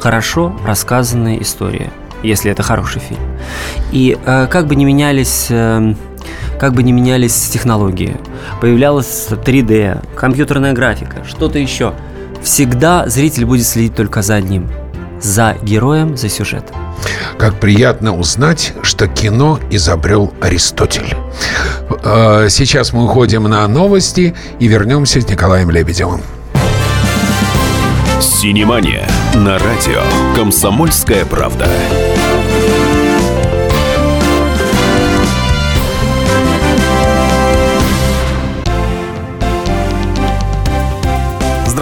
хорошо 0.00 0.54
рассказанная 0.66 1.38
история– 1.38 1.90
если 2.24 2.50
это 2.50 2.62
хороший 2.62 3.00
фильм. 3.00 3.20
И 3.92 4.18
э, 4.24 4.46
как 4.50 4.66
бы 4.66 4.74
не 4.74 4.84
менялись... 4.84 5.46
Э, 5.50 5.94
как 6.58 6.72
бы 6.72 6.82
не 6.82 6.92
менялись 6.92 7.50
технологии, 7.50 8.16
появлялась 8.60 9.28
3D, 9.28 10.02
компьютерная 10.14 10.72
графика, 10.72 11.24
что-то 11.26 11.58
еще, 11.58 11.92
всегда 12.42 13.06
зритель 13.08 13.44
будет 13.44 13.66
следить 13.66 13.94
только 13.94 14.22
за 14.22 14.36
одним– 14.36 14.70
за 15.24 15.56
героем, 15.62 16.16
за 16.16 16.28
сюжетом. 16.28 16.76
Как 17.38 17.58
приятно 17.58 18.16
узнать, 18.16 18.74
что 18.82 19.08
кино 19.08 19.58
изобрел 19.70 20.32
Аристотель. 20.40 21.16
Э, 22.04 22.48
сейчас 22.50 22.92
мы 22.92 23.04
уходим 23.04 23.44
на 23.44 23.66
новости 23.66 24.34
и 24.60 24.66
вернемся 24.68 25.20
с 25.20 25.28
Николаем 25.28 25.70
Лебедевым. 25.70 26.20
Синемания 28.20 29.08
на 29.34 29.58
радио 29.58 30.02
«Комсомольская 30.36 31.24
правда». 31.24 31.66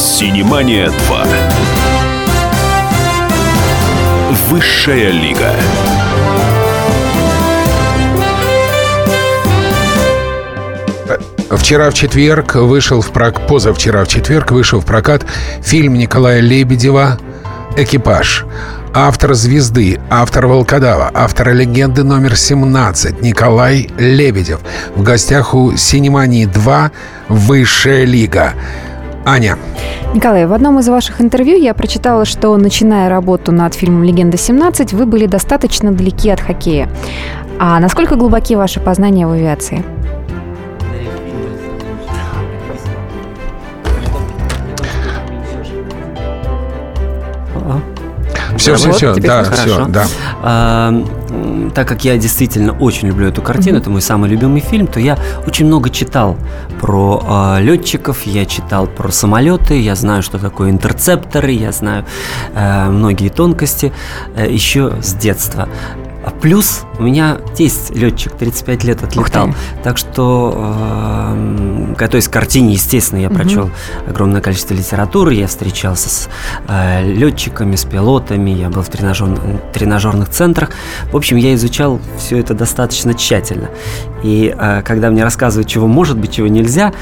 Синемания 0.00 0.88
2. 0.88 1.26
Высшая 4.48 5.10
лига. 5.10 5.52
Вчера 11.50 11.90
в 11.90 11.94
четверг 11.94 12.54
вышел 12.54 13.02
в 13.02 13.10
прок... 13.10 13.46
позавчера 13.46 14.04
в 14.06 14.08
четверг 14.08 14.52
вышел 14.52 14.80
в 14.80 14.86
прокат 14.86 15.26
фильм 15.62 15.92
Николая 15.92 16.40
Лебедева 16.40 17.18
«Экипаж». 17.76 18.46
Автор 18.94 19.34
«Звезды», 19.34 20.00
автор 20.08 20.46
«Волкодава», 20.46 21.10
автор 21.12 21.52
«Легенды 21.52 22.04
номер 22.04 22.32
17» 22.32 23.22
Николай 23.22 23.90
Лебедев. 23.98 24.60
В 24.96 25.02
гостях 25.02 25.52
у 25.54 25.76
«Синемании 25.76 26.46
2» 26.46 26.90
«Высшая 27.28 28.06
лига». 28.06 28.54
Аня. 29.24 29.58
Николай, 30.14 30.46
в 30.46 30.52
одном 30.52 30.78
из 30.78 30.88
ваших 30.88 31.20
интервью 31.20 31.56
я 31.56 31.74
прочитала, 31.74 32.24
что 32.24 32.56
начиная 32.56 33.08
работу 33.08 33.52
над 33.52 33.74
фильмом 33.74 34.02
«Легенда-17», 34.04 34.96
вы 34.96 35.06
были 35.06 35.26
достаточно 35.26 35.92
далеки 35.92 36.30
от 36.30 36.40
хоккея. 36.40 36.88
А 37.58 37.78
насколько 37.78 38.16
глубоки 38.16 38.54
ваши 38.54 38.80
познания 38.80 39.26
в 39.26 39.32
авиации? 39.32 39.84
Все, 48.56 48.74
все, 48.74 48.92
все, 48.92 49.14
да, 49.14 49.44
все, 49.44 49.86
да. 49.86 50.92
Так 51.74 51.88
как 51.88 52.04
я 52.04 52.16
действительно 52.16 52.72
очень 52.72 53.08
люблю 53.08 53.28
эту 53.28 53.42
картину, 53.42 53.78
это 53.78 53.90
мой 53.90 54.02
самый 54.02 54.28
любимый 54.28 54.60
фильм, 54.60 54.86
то 54.86 55.00
я 55.00 55.18
очень 55.46 55.66
много 55.66 55.90
читал 55.90 56.36
про 56.80 57.22
а, 57.26 57.58
летчиков, 57.60 58.22
я 58.22 58.44
читал 58.46 58.86
про 58.86 59.10
самолеты, 59.10 59.80
я 59.80 59.94
знаю, 59.94 60.22
что 60.22 60.38
такое 60.38 60.70
интерцепторы, 60.70 61.52
я 61.52 61.72
знаю 61.72 62.04
э, 62.54 62.90
многие 62.90 63.28
тонкости 63.28 63.92
э, 64.34 64.50
еще 64.50 64.94
с 65.02 65.14
детства. 65.14 65.68
А 66.24 66.30
плюс 66.30 66.82
у 66.98 67.02
меня 67.02 67.38
тесть 67.54 67.94
летчик, 67.94 68.32
35 68.34 68.84
лет 68.84 69.02
отлетал. 69.02 69.54
Так 69.82 69.96
что, 69.96 70.54
э, 71.98 72.08
то 72.08 72.16
есть 72.16 72.28
к 72.28 72.32
картине, 72.32 72.74
естественно, 72.74 73.20
я 73.20 73.28
Мгм. 73.28 73.36
прочел 73.38 73.70
огромное 74.06 74.40
количество 74.40 74.74
литературы, 74.74 75.34
я 75.34 75.46
встречался 75.46 76.08
с 76.10 76.28
э, 76.68 77.04
летчиками, 77.10 77.74
с 77.76 77.84
пилотами, 77.84 78.50
я 78.50 78.68
был 78.68 78.82
в 78.82 78.88
тренажер- 78.90 79.60
тренажерных 79.72 80.28
центрах. 80.28 80.70
В 81.10 81.16
общем, 81.16 81.36
я 81.36 81.54
изучал 81.54 82.00
все 82.18 82.38
это 82.38 82.54
достаточно 82.54 83.14
тщательно. 83.14 83.70
И 84.22 84.54
э, 84.56 84.82
когда 84.82 85.10
мне 85.10 85.24
рассказывают, 85.24 85.68
чего 85.68 85.86
может 85.86 86.18
быть, 86.18 86.32
чего 86.32 86.46
нельзя, 86.48 86.92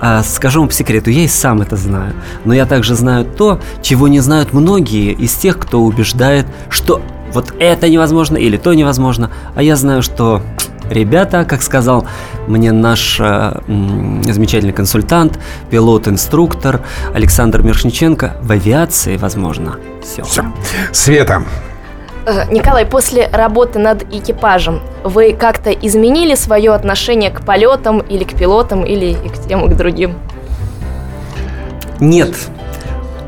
а, 0.00 0.22
скажу 0.22 0.60
вам 0.60 0.68
по 0.68 0.74
секрету, 0.74 1.10
я 1.10 1.24
и 1.24 1.28
сам 1.28 1.60
это 1.60 1.76
знаю. 1.76 2.14
Но 2.44 2.54
я 2.54 2.66
также 2.66 2.94
знаю 2.94 3.24
то, 3.24 3.60
чего 3.82 4.06
не 4.06 4.20
знают 4.20 4.52
многие 4.52 5.12
из 5.12 5.34
тех, 5.34 5.58
кто 5.58 5.80
убеждает, 5.80 6.46
что 6.70 7.02
вот 7.32 7.54
это 7.58 7.88
невозможно 7.88 8.36
или 8.36 8.56
то 8.56 8.74
невозможно. 8.74 9.30
А 9.54 9.62
я 9.62 9.76
знаю, 9.76 10.02
что 10.02 10.42
ребята, 10.90 11.44
как 11.44 11.62
сказал 11.62 12.06
мне 12.46 12.72
наш 12.72 13.18
э, 13.20 13.60
замечательный 14.22 14.72
консультант, 14.72 15.38
пилот-инструктор 15.70 16.80
Александр 17.14 17.62
Мершниченко, 17.62 18.36
в 18.42 18.52
авиации 18.52 19.16
возможно 19.16 19.78
все. 20.02 20.22
Все. 20.22 20.44
Света. 20.92 21.42
Э, 22.26 22.50
Николай, 22.50 22.86
после 22.86 23.28
работы 23.28 23.78
над 23.78 24.02
экипажем 24.12 24.80
вы 25.04 25.32
как-то 25.32 25.70
изменили 25.70 26.34
свое 26.34 26.72
отношение 26.72 27.30
к 27.30 27.42
полетам 27.42 28.00
или 28.00 28.24
к 28.24 28.34
пилотам, 28.34 28.84
или 28.84 29.12
и 29.12 29.28
к 29.28 29.38
тем, 29.46 29.66
и 29.66 29.72
к 29.72 29.76
другим? 29.76 30.14
Нет, 32.00 32.34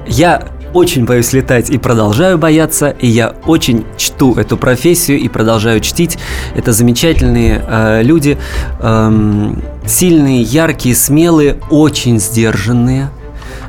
я 0.06 0.48
очень 0.72 1.04
боюсь 1.04 1.32
летать 1.32 1.70
и 1.70 1.78
продолжаю 1.78 2.38
бояться, 2.38 2.90
и 2.90 3.06
я 3.06 3.34
очень 3.46 3.84
чту 3.96 4.34
эту 4.34 4.56
профессию 4.56 5.18
и 5.18 5.28
продолжаю 5.28 5.80
чтить. 5.80 6.18
Это 6.54 6.72
замечательные 6.72 7.64
э, 7.66 8.02
люди, 8.02 8.38
эм, 8.80 9.62
сильные, 9.86 10.42
яркие, 10.42 10.94
смелые, 10.94 11.58
очень 11.70 12.20
сдержанные, 12.20 13.10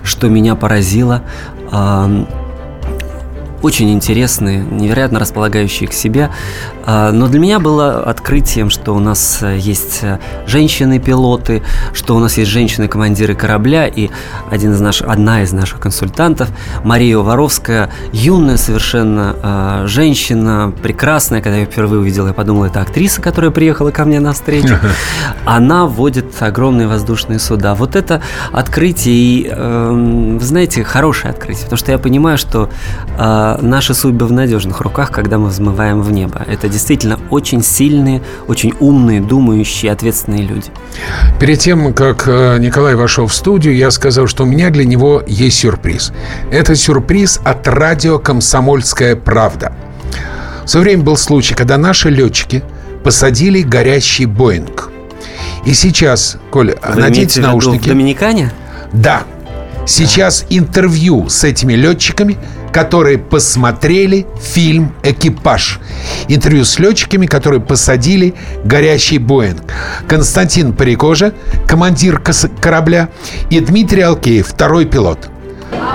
что 0.03 0.29
меня 0.29 0.55
поразило. 0.55 1.23
Эм, 1.71 2.27
очень 3.61 3.91
интересные, 3.91 4.59
невероятно 4.59 5.19
располагающие 5.19 5.87
к 5.87 5.93
себе. 5.93 6.29
А, 6.85 7.11
Но 7.11 7.27
для 7.27 7.39
меня 7.39 7.59
было 7.59 8.03
открытием, 8.03 8.69
что 8.69 8.93
у 8.93 8.99
нас 8.99 9.39
э, 9.41 9.57
есть 9.57 9.99
э, 10.01 10.19
женщины-пилоты, 10.47 11.61
что 11.93 12.15
у 12.15 12.19
нас 12.19 12.37
есть 12.37 12.49
женщины-командиры 12.49 13.35
корабля, 13.35 13.87
и 13.87 14.09
один 14.49 14.71
из 14.71 14.79
наш, 14.79 15.01
одна 15.01 15.43
из 15.43 15.51
наших 15.51 15.79
консультантов, 15.79 16.49
Мария 16.83 17.17
Воровская, 17.17 17.91
юная 18.11 18.57
совершенно 18.57 19.35
э, 19.41 19.87
женщина, 19.87 20.73
прекрасная. 20.81 21.41
Когда 21.41 21.57
я 21.57 21.63
ее 21.63 21.65
впервые 21.65 22.01
увидел, 22.01 22.27
я 22.27 22.33
подумал, 22.33 22.65
это 22.65 22.81
актриса, 22.81 23.21
которая 23.21 23.51
приехала 23.51 23.91
ко 23.91 24.05
мне 24.05 24.19
на 24.19 24.33
встречу. 24.33 24.75
Она 25.45 25.85
водит 25.85 26.33
огромные 26.39 26.87
воздушные 26.87 27.39
суда. 27.39 27.75
Вот 27.75 27.95
это 27.95 28.21
открытие, 28.51 29.15
и, 29.15 29.47
эм, 29.51 30.39
вы 30.39 30.45
знаете, 30.45 30.83
хорошее 30.83 31.31
открытие, 31.31 31.63
потому 31.65 31.77
что 31.77 31.91
я 31.91 31.97
понимаю, 31.97 32.37
что 32.37 32.69
э, 33.17 33.50
наши 33.61 33.93
судьбы 33.93 34.25
в 34.25 34.31
надежных 34.31 34.81
руках, 34.81 35.11
когда 35.11 35.37
мы 35.37 35.49
взмываем 35.49 36.01
в 36.01 36.11
небо. 36.11 36.43
Это 36.47 36.69
действительно 36.69 37.19
очень 37.29 37.63
сильные, 37.63 38.21
очень 38.47 38.73
умные, 38.79 39.21
думающие, 39.21 39.91
ответственные 39.91 40.43
люди. 40.43 40.67
Перед 41.39 41.59
тем, 41.59 41.93
как 41.93 42.27
э, 42.27 42.57
Николай 42.59 42.95
вошел 42.95 43.27
в 43.27 43.33
студию, 43.33 43.75
я 43.75 43.91
сказал, 43.91 44.27
что 44.27 44.43
у 44.43 44.45
меня 44.45 44.69
для 44.69 44.85
него 44.85 45.23
есть 45.27 45.59
сюрприз. 45.59 46.13
Это 46.51 46.75
сюрприз 46.75 47.39
от 47.43 47.67
радио 47.67 48.19
«Комсомольская 48.19 49.15
правда». 49.15 49.73
В 50.65 50.69
свое 50.69 50.83
время 50.85 51.03
был 51.03 51.17
случай, 51.17 51.53
когда 51.55 51.77
наши 51.77 52.09
летчики 52.09 52.63
посадили 53.03 53.61
горящий 53.61 54.25
Боинг. 54.25 54.89
И 55.65 55.73
сейчас, 55.73 56.37
Коля, 56.49 56.75
Вы 56.87 57.01
наденьте 57.01 57.41
наушники. 57.41 57.85
В 57.85 57.87
Доминикане? 57.87 58.51
Да. 58.93 59.23
Сейчас 59.85 60.45
интервью 60.49 61.29
с 61.29 61.43
этими 61.43 61.73
летчиками, 61.73 62.37
которые 62.71 63.17
посмотрели 63.17 64.25
фильм 64.41 64.93
«Экипаж». 65.03 65.79
Интервью 66.27 66.65
с 66.65 66.79
летчиками, 66.79 67.25
которые 67.25 67.61
посадили 67.61 68.33
горящий 68.63 69.17
Боинг. 69.17 69.61
Константин 70.07 70.73
Парикожа, 70.73 71.33
командир 71.67 72.21
корабля, 72.61 73.09
и 73.49 73.59
Дмитрий 73.59 74.01
Алкеев, 74.01 74.47
второй 74.47 74.85
пилот. 74.85 75.29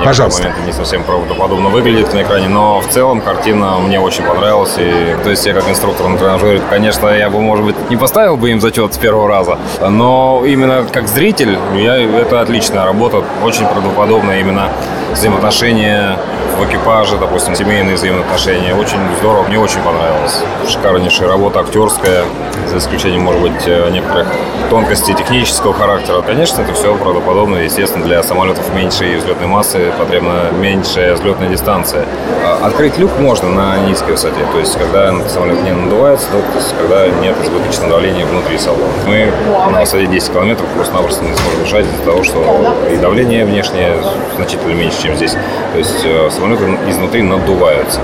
Пожалуйста. 0.05 0.43
моменты 0.45 0.63
не 0.67 0.73
совсем 0.73 1.03
правдоподобно 1.05 1.69
выглядит 1.69 2.13
на 2.13 2.23
экране, 2.23 2.49
но 2.49 2.81
в 2.81 2.89
целом 2.89 3.21
картина 3.21 3.79
мне 3.79 3.99
очень 3.99 4.25
понравилась. 4.25 4.75
И, 4.79 5.17
то 5.23 5.31
есть 5.31 5.45
я 5.47 5.55
как 5.55 5.69
инструктор 5.69 6.09
на 6.09 6.19
тренажере, 6.19 6.61
конечно, 6.71 7.09
я 7.09 7.31
бы, 7.31 7.41
может 7.41 7.65
быть, 7.65 7.77
не 7.91 7.97
поставил 7.97 8.37
бы 8.37 8.51
им 8.51 8.61
зачет 8.61 8.95
с 8.95 8.99
первого 8.99 9.29
раза, 9.29 9.59
но 9.81 10.43
именно 10.47 10.87
как 10.93 11.09
зритель, 11.09 11.59
я, 11.75 11.97
это 11.97 12.41
отличная 12.41 12.85
работа, 12.85 13.25
очень 13.43 13.67
правдоподобная 13.67 14.41
именно 14.41 14.69
взаимоотношения 15.13 16.19
в 16.59 16.65
экипаже, 16.65 17.19
допустим, 17.19 17.55
семейные 17.55 17.97
взаимоотношения. 17.97 18.75
Очень 18.75 18.99
здорово, 19.19 19.47
мне 19.47 19.59
очень 19.59 19.81
понравилось. 19.83 20.43
Шикарнейшая 20.69 21.29
работа 21.29 21.61
актерская, 21.61 22.25
за 22.67 22.79
исключением, 22.79 23.23
может 23.23 23.43
быть, 23.43 23.67
э, 23.67 23.91
некоторых 23.91 24.27
тонкостей 24.71 25.15
технического 25.15 25.75
характера. 25.75 26.23
Конечно, 26.23 26.63
это 26.63 26.73
все 26.73 26.95
правдоподобно. 26.97 27.57
Естественно, 27.57 28.05
для 28.05 28.23
самолетов 28.23 28.75
меньшей 28.75 29.17
взлетной 29.17 29.47
массы 29.47 29.93
потребна 29.99 30.51
меньшая 30.53 31.15
взлетная 31.15 31.49
дистанция. 31.49 32.05
А 32.45 32.67
Открыть 32.67 32.99
люк 32.99 33.11
можно 33.19 33.49
на 33.49 33.79
низкой 33.79 34.13
высоте, 34.13 34.41
то 34.53 34.59
есть 34.59 34.77
когда 34.77 35.15
самолет 35.29 35.63
не 35.63 35.73
надувается, 35.73 36.29
то 36.31 36.39
есть 36.57 36.75
когда 36.79 37.09
нет 37.09 37.37
избыточного 37.43 37.91
давления 37.91 38.27
внутри 38.27 38.59
салона. 38.59 38.85
Мы 39.07 39.33
на 39.71 39.81
высоте 39.81 40.07
10 40.07 40.33
километров 40.33 40.67
просто-напросто 40.75 41.25
не 41.25 41.35
сможем 41.35 41.61
дышать 41.61 41.87
из-за 41.87 42.03
того, 42.05 42.25
что 42.25 42.75
и 42.93 42.97
давление 42.97 43.45
внешнее 43.45 43.97
значительно 44.37 44.73
меньше, 44.73 45.03
чем 45.03 45.17
здесь. 45.17 45.33
То 45.73 45.79
есть 45.79 46.05
э, 46.05 46.31
самолеты 46.47 46.91
изнутри 46.91 47.23
надуваются. 47.23 48.01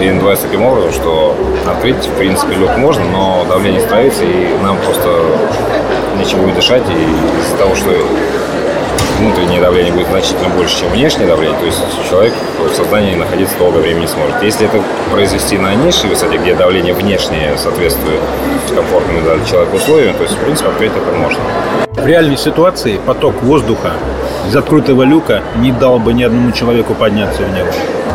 И 0.00 0.10
надувается 0.10 0.46
таким 0.46 0.64
образом, 0.64 0.92
что 0.92 1.36
открыть, 1.66 2.04
в 2.06 2.18
принципе, 2.18 2.54
люк 2.54 2.76
можно, 2.76 3.04
но 3.04 3.44
давление 3.48 3.80
становится, 3.80 4.24
и 4.24 4.48
нам 4.62 4.76
просто 4.78 5.08
нечем 6.18 6.40
будет 6.40 6.56
дышать. 6.56 6.82
И 6.88 7.40
из-за 7.40 7.56
того, 7.56 7.74
что 7.76 7.90
внутреннее 9.20 9.60
давление 9.60 9.92
будет 9.92 10.08
значительно 10.08 10.48
больше, 10.48 10.80
чем 10.80 10.88
внешнее 10.88 11.28
давление, 11.28 11.56
то 11.58 11.66
есть 11.66 11.80
человек 12.10 12.34
в 12.58 12.74
сознании 12.74 13.14
находиться 13.14 13.56
долгое 13.58 13.80
время 13.80 14.00
не 14.00 14.08
сможет. 14.08 14.42
Если 14.42 14.66
это 14.66 14.82
произвести 15.12 15.56
на 15.56 15.74
низшей 15.76 16.10
высоте, 16.10 16.38
где 16.38 16.54
давление 16.54 16.94
внешнее 16.94 17.56
соответствует 17.56 18.20
комфортным 18.74 19.22
для 19.22 19.46
человека 19.46 19.76
условиям, 19.76 20.16
то 20.16 20.24
есть, 20.24 20.34
в 20.34 20.38
принципе, 20.38 20.70
открыть 20.70 20.92
это 20.92 21.16
можно. 21.16 21.40
В 21.92 22.06
реальной 22.06 22.36
ситуации 22.36 22.98
поток 23.06 23.40
воздуха 23.42 23.92
из 24.48 24.56
открытого 24.56 25.02
люка 25.02 25.42
не 25.56 25.72
дал 25.72 25.98
бы 25.98 26.12
ни 26.12 26.22
одному 26.22 26.52
человеку 26.52 26.94
подняться 26.94 27.42
в 27.42 27.52
небо. 27.52 27.70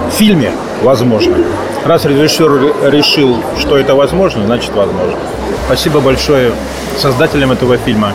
В 0.10 0.14
фильме 0.14 0.52
возможно. 0.82 1.36
Раз 1.86 2.06
режиссер 2.06 2.92
решил, 2.92 3.38
что 3.58 3.78
это 3.78 3.96
возможно, 3.96 4.46
значит 4.46 4.74
возможно. 4.74 5.18
Спасибо 5.66 6.00
большое 6.00 6.52
создателям 6.98 7.52
этого 7.52 7.78
фильма, 7.78 8.12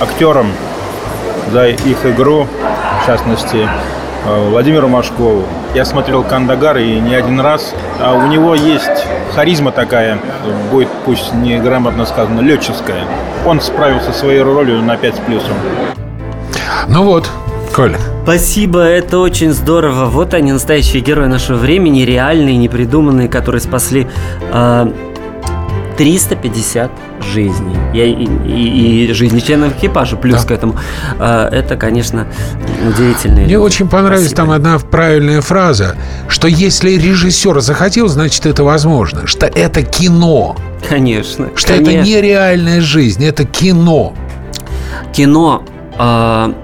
актерам 0.00 0.52
за 1.50 1.68
их 1.68 2.04
игру, 2.04 2.46
в 3.02 3.06
частности, 3.06 3.68
э, 4.26 4.48
Владимиру 4.50 4.88
Машкову. 4.88 5.44
Я 5.74 5.84
смотрел 5.84 6.22
«Кандагар» 6.22 6.76
и 6.78 7.00
не 7.00 7.14
один 7.14 7.40
раз. 7.40 7.74
А 8.00 8.14
у 8.14 8.26
него 8.26 8.54
есть 8.54 9.06
харизма 9.34 9.72
такая, 9.72 10.18
будет 10.70 10.88
пусть 11.04 11.32
не 11.34 11.58
грамотно 11.58 12.04
сказано, 12.06 12.40
летческая. 12.40 13.04
Он 13.46 13.60
справился 13.60 14.12
со 14.12 14.18
своей 14.18 14.42
ролью 14.42 14.82
на 14.82 14.96
5 14.96 15.14
с 15.14 15.18
плюсом. 15.18 15.54
Ну 16.88 17.04
вот, 17.04 17.28
Коля. 17.78 18.00
Спасибо, 18.24 18.80
это 18.80 19.20
очень 19.20 19.52
здорово. 19.52 20.06
Вот 20.06 20.34
они, 20.34 20.50
настоящие 20.50 21.00
герои 21.00 21.28
нашего 21.28 21.58
времени, 21.58 22.00
реальные, 22.00 22.56
непридуманные, 22.56 23.28
которые 23.28 23.60
спасли 23.60 24.08
э, 24.52 24.92
350 25.96 26.90
жизней. 27.32 27.76
Я, 27.94 28.04
и, 28.04 28.24
и, 28.24 29.04
и 29.04 29.12
жизни 29.12 29.38
членов 29.38 29.78
экипажа 29.78 30.16
плюс 30.16 30.42
да. 30.42 30.48
к 30.48 30.50
этому. 30.50 30.74
А, 31.20 31.48
это, 31.50 31.76
конечно, 31.76 32.26
удивительно. 32.84 33.42
Мне 33.42 33.60
очень 33.60 33.88
понравилась 33.88 34.30
Спасибо. 34.30 34.42
там 34.48 34.50
одна 34.50 34.78
правильная 34.80 35.40
фраза, 35.40 35.94
что 36.26 36.48
если 36.48 36.90
режиссер 36.96 37.60
захотел, 37.60 38.08
значит, 38.08 38.44
это 38.44 38.64
возможно. 38.64 39.28
Что 39.28 39.46
это 39.46 39.84
кино. 39.84 40.56
Конечно. 40.88 41.50
Что 41.54 41.74
конечно. 41.74 41.90
это 41.92 42.08
нереальная 42.08 42.80
жизнь, 42.80 43.24
это 43.24 43.44
кино. 43.44 44.14
Кино... 45.12 45.62
Э 45.96 46.54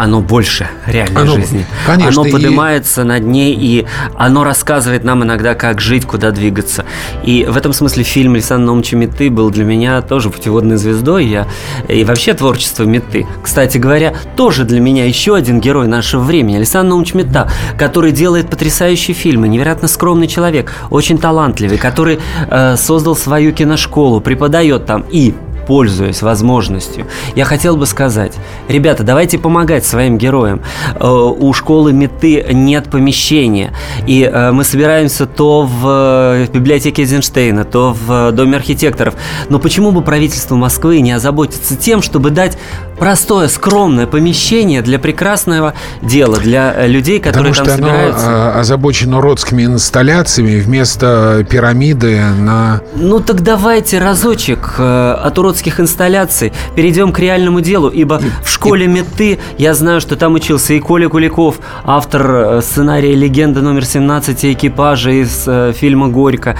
оно 0.00 0.22
больше 0.22 0.66
реальной 0.86 1.22
оно, 1.22 1.34
жизни. 1.34 1.66
Конечно, 1.86 2.22
оно 2.22 2.30
поднимается 2.30 3.02
и... 3.02 3.04
над 3.04 3.22
ней, 3.22 3.54
и 3.54 3.86
оно 4.16 4.44
рассказывает 4.44 5.04
нам 5.04 5.24
иногда, 5.24 5.54
как 5.54 5.82
жить, 5.82 6.06
куда 6.06 6.30
двигаться. 6.30 6.86
И 7.22 7.44
в 7.44 7.54
этом 7.54 7.74
смысле 7.74 8.02
фильм 8.02 8.32
Александра 8.32 8.64
Наумовича 8.64 8.96
Меты 8.96 9.28
был 9.28 9.50
для 9.50 9.64
меня 9.64 10.00
тоже 10.00 10.30
путеводной 10.30 10.78
звездой. 10.78 11.26
Я... 11.26 11.46
И 11.86 12.04
вообще 12.04 12.32
творчество 12.32 12.84
Меты. 12.84 13.26
Кстати 13.42 13.76
говоря, 13.76 14.14
тоже 14.36 14.64
для 14.64 14.80
меня 14.80 15.04
еще 15.04 15.36
один 15.36 15.60
герой 15.60 15.86
нашего 15.86 16.22
времени. 16.22 16.56
Александр 16.56 16.88
Наумович 16.88 17.12
Мета, 17.12 17.50
который 17.76 18.12
делает 18.12 18.48
потрясающие 18.48 19.14
фильмы, 19.14 19.48
невероятно 19.48 19.86
скромный 19.86 20.28
человек, 20.28 20.72
очень 20.88 21.18
талантливый, 21.18 21.76
который 21.76 22.20
э, 22.48 22.76
создал 22.78 23.16
свою 23.16 23.52
киношколу, 23.52 24.22
преподает 24.22 24.86
там 24.86 25.04
и 25.10 25.34
пользуясь 25.66 26.22
возможностью, 26.22 27.06
я 27.34 27.44
хотел 27.44 27.76
бы 27.76 27.86
сказать, 27.86 28.32
ребята, 28.68 29.02
давайте 29.02 29.38
помогать 29.38 29.84
своим 29.84 30.18
героям. 30.18 30.62
Э, 30.94 31.08
у 31.08 31.52
школы 31.52 31.92
Меты 31.92 32.46
нет 32.52 32.90
помещения, 32.90 33.72
и 34.06 34.22
э, 34.22 34.52
мы 34.52 34.64
собираемся 34.64 35.26
то 35.26 35.62
в 35.62 36.48
библиотеке 36.52 37.02
Эйзенштейна, 37.02 37.64
то 37.64 37.96
в 38.06 38.32
Доме 38.32 38.56
архитекторов. 38.56 39.14
Но 39.48 39.58
почему 39.58 39.92
бы 39.92 40.02
правительство 40.02 40.56
Москвы 40.56 41.00
не 41.00 41.12
озаботиться 41.12 41.76
тем, 41.76 42.02
чтобы 42.02 42.30
дать 42.30 42.58
простое, 42.98 43.48
скромное 43.48 44.06
помещение 44.06 44.82
для 44.82 44.98
прекрасного 44.98 45.74
дела, 46.02 46.36
для 46.36 46.86
людей, 46.86 47.18
которые 47.18 47.52
Потому 47.52 47.66
там 47.66 47.76
что 47.78 47.84
собираются? 47.84 48.26
оно 48.26 48.58
озабочено 48.60 49.20
родскими 49.20 49.64
инсталляциями 49.64 50.60
вместо 50.60 51.44
пирамиды 51.48 52.20
на... 52.38 52.82
Ну 52.94 53.20
так 53.20 53.42
давайте 53.42 53.98
разочек 53.98 54.74
э, 54.78 55.12
от 55.12 55.38
творческих 55.50 55.80
инсталляций 55.80 56.52
перейдем 56.74 57.12
к 57.12 57.18
реальному 57.18 57.60
делу, 57.60 57.88
ибо 57.88 58.20
в 58.42 58.48
школе 58.48 58.86
Меты 58.86 59.38
я 59.58 59.74
знаю, 59.74 60.00
что 60.00 60.16
там 60.16 60.34
учился 60.34 60.74
и 60.74 60.80
Коля 60.80 61.08
Куликов, 61.08 61.60
автор 61.84 62.30
э, 62.30 62.62
сценария 62.62 63.14
«Легенда 63.14 63.60
номер 63.60 63.82
17» 63.82 64.52
экипажа 64.52 65.10
из 65.10 65.44
э, 65.46 65.72
фильма 65.76 66.08
«Горько». 66.08 66.56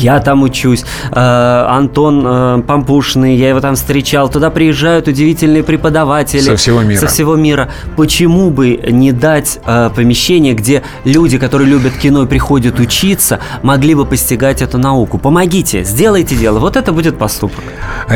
Я 0.00 0.20
там 0.20 0.42
учусь. 0.42 0.84
Э, 1.12 1.66
Антон 1.68 2.22
э, 2.24 2.62
Пампушный, 2.66 3.36
я 3.36 3.50
его 3.50 3.60
там 3.60 3.74
встречал. 3.74 4.28
Туда 4.28 4.50
приезжают 4.50 5.08
удивительные 5.08 5.62
преподаватели. 5.62 6.40
Со 6.40 6.56
всего 6.56 6.82
мира. 6.82 7.00
Со 7.00 7.06
всего 7.06 7.36
мира. 7.36 7.68
Почему 7.96 8.50
бы 8.50 8.80
не 8.88 9.12
дать 9.12 9.58
э, 9.64 9.90
помещение, 9.94 10.54
где 10.54 10.82
люди, 11.04 11.38
которые 11.38 11.68
любят 11.68 11.92
кино 11.94 12.24
и 12.24 12.26
приходят 12.26 12.80
учиться, 12.80 13.40
могли 13.62 13.94
бы 13.94 14.04
постигать 14.04 14.62
эту 14.62 14.78
науку? 14.78 15.18
Помогите, 15.18 15.84
сделайте 15.84 16.34
дело. 16.34 16.58
Вот 16.58 16.76
это 16.76 16.92
будет 16.92 17.18
поступок. 17.18 17.64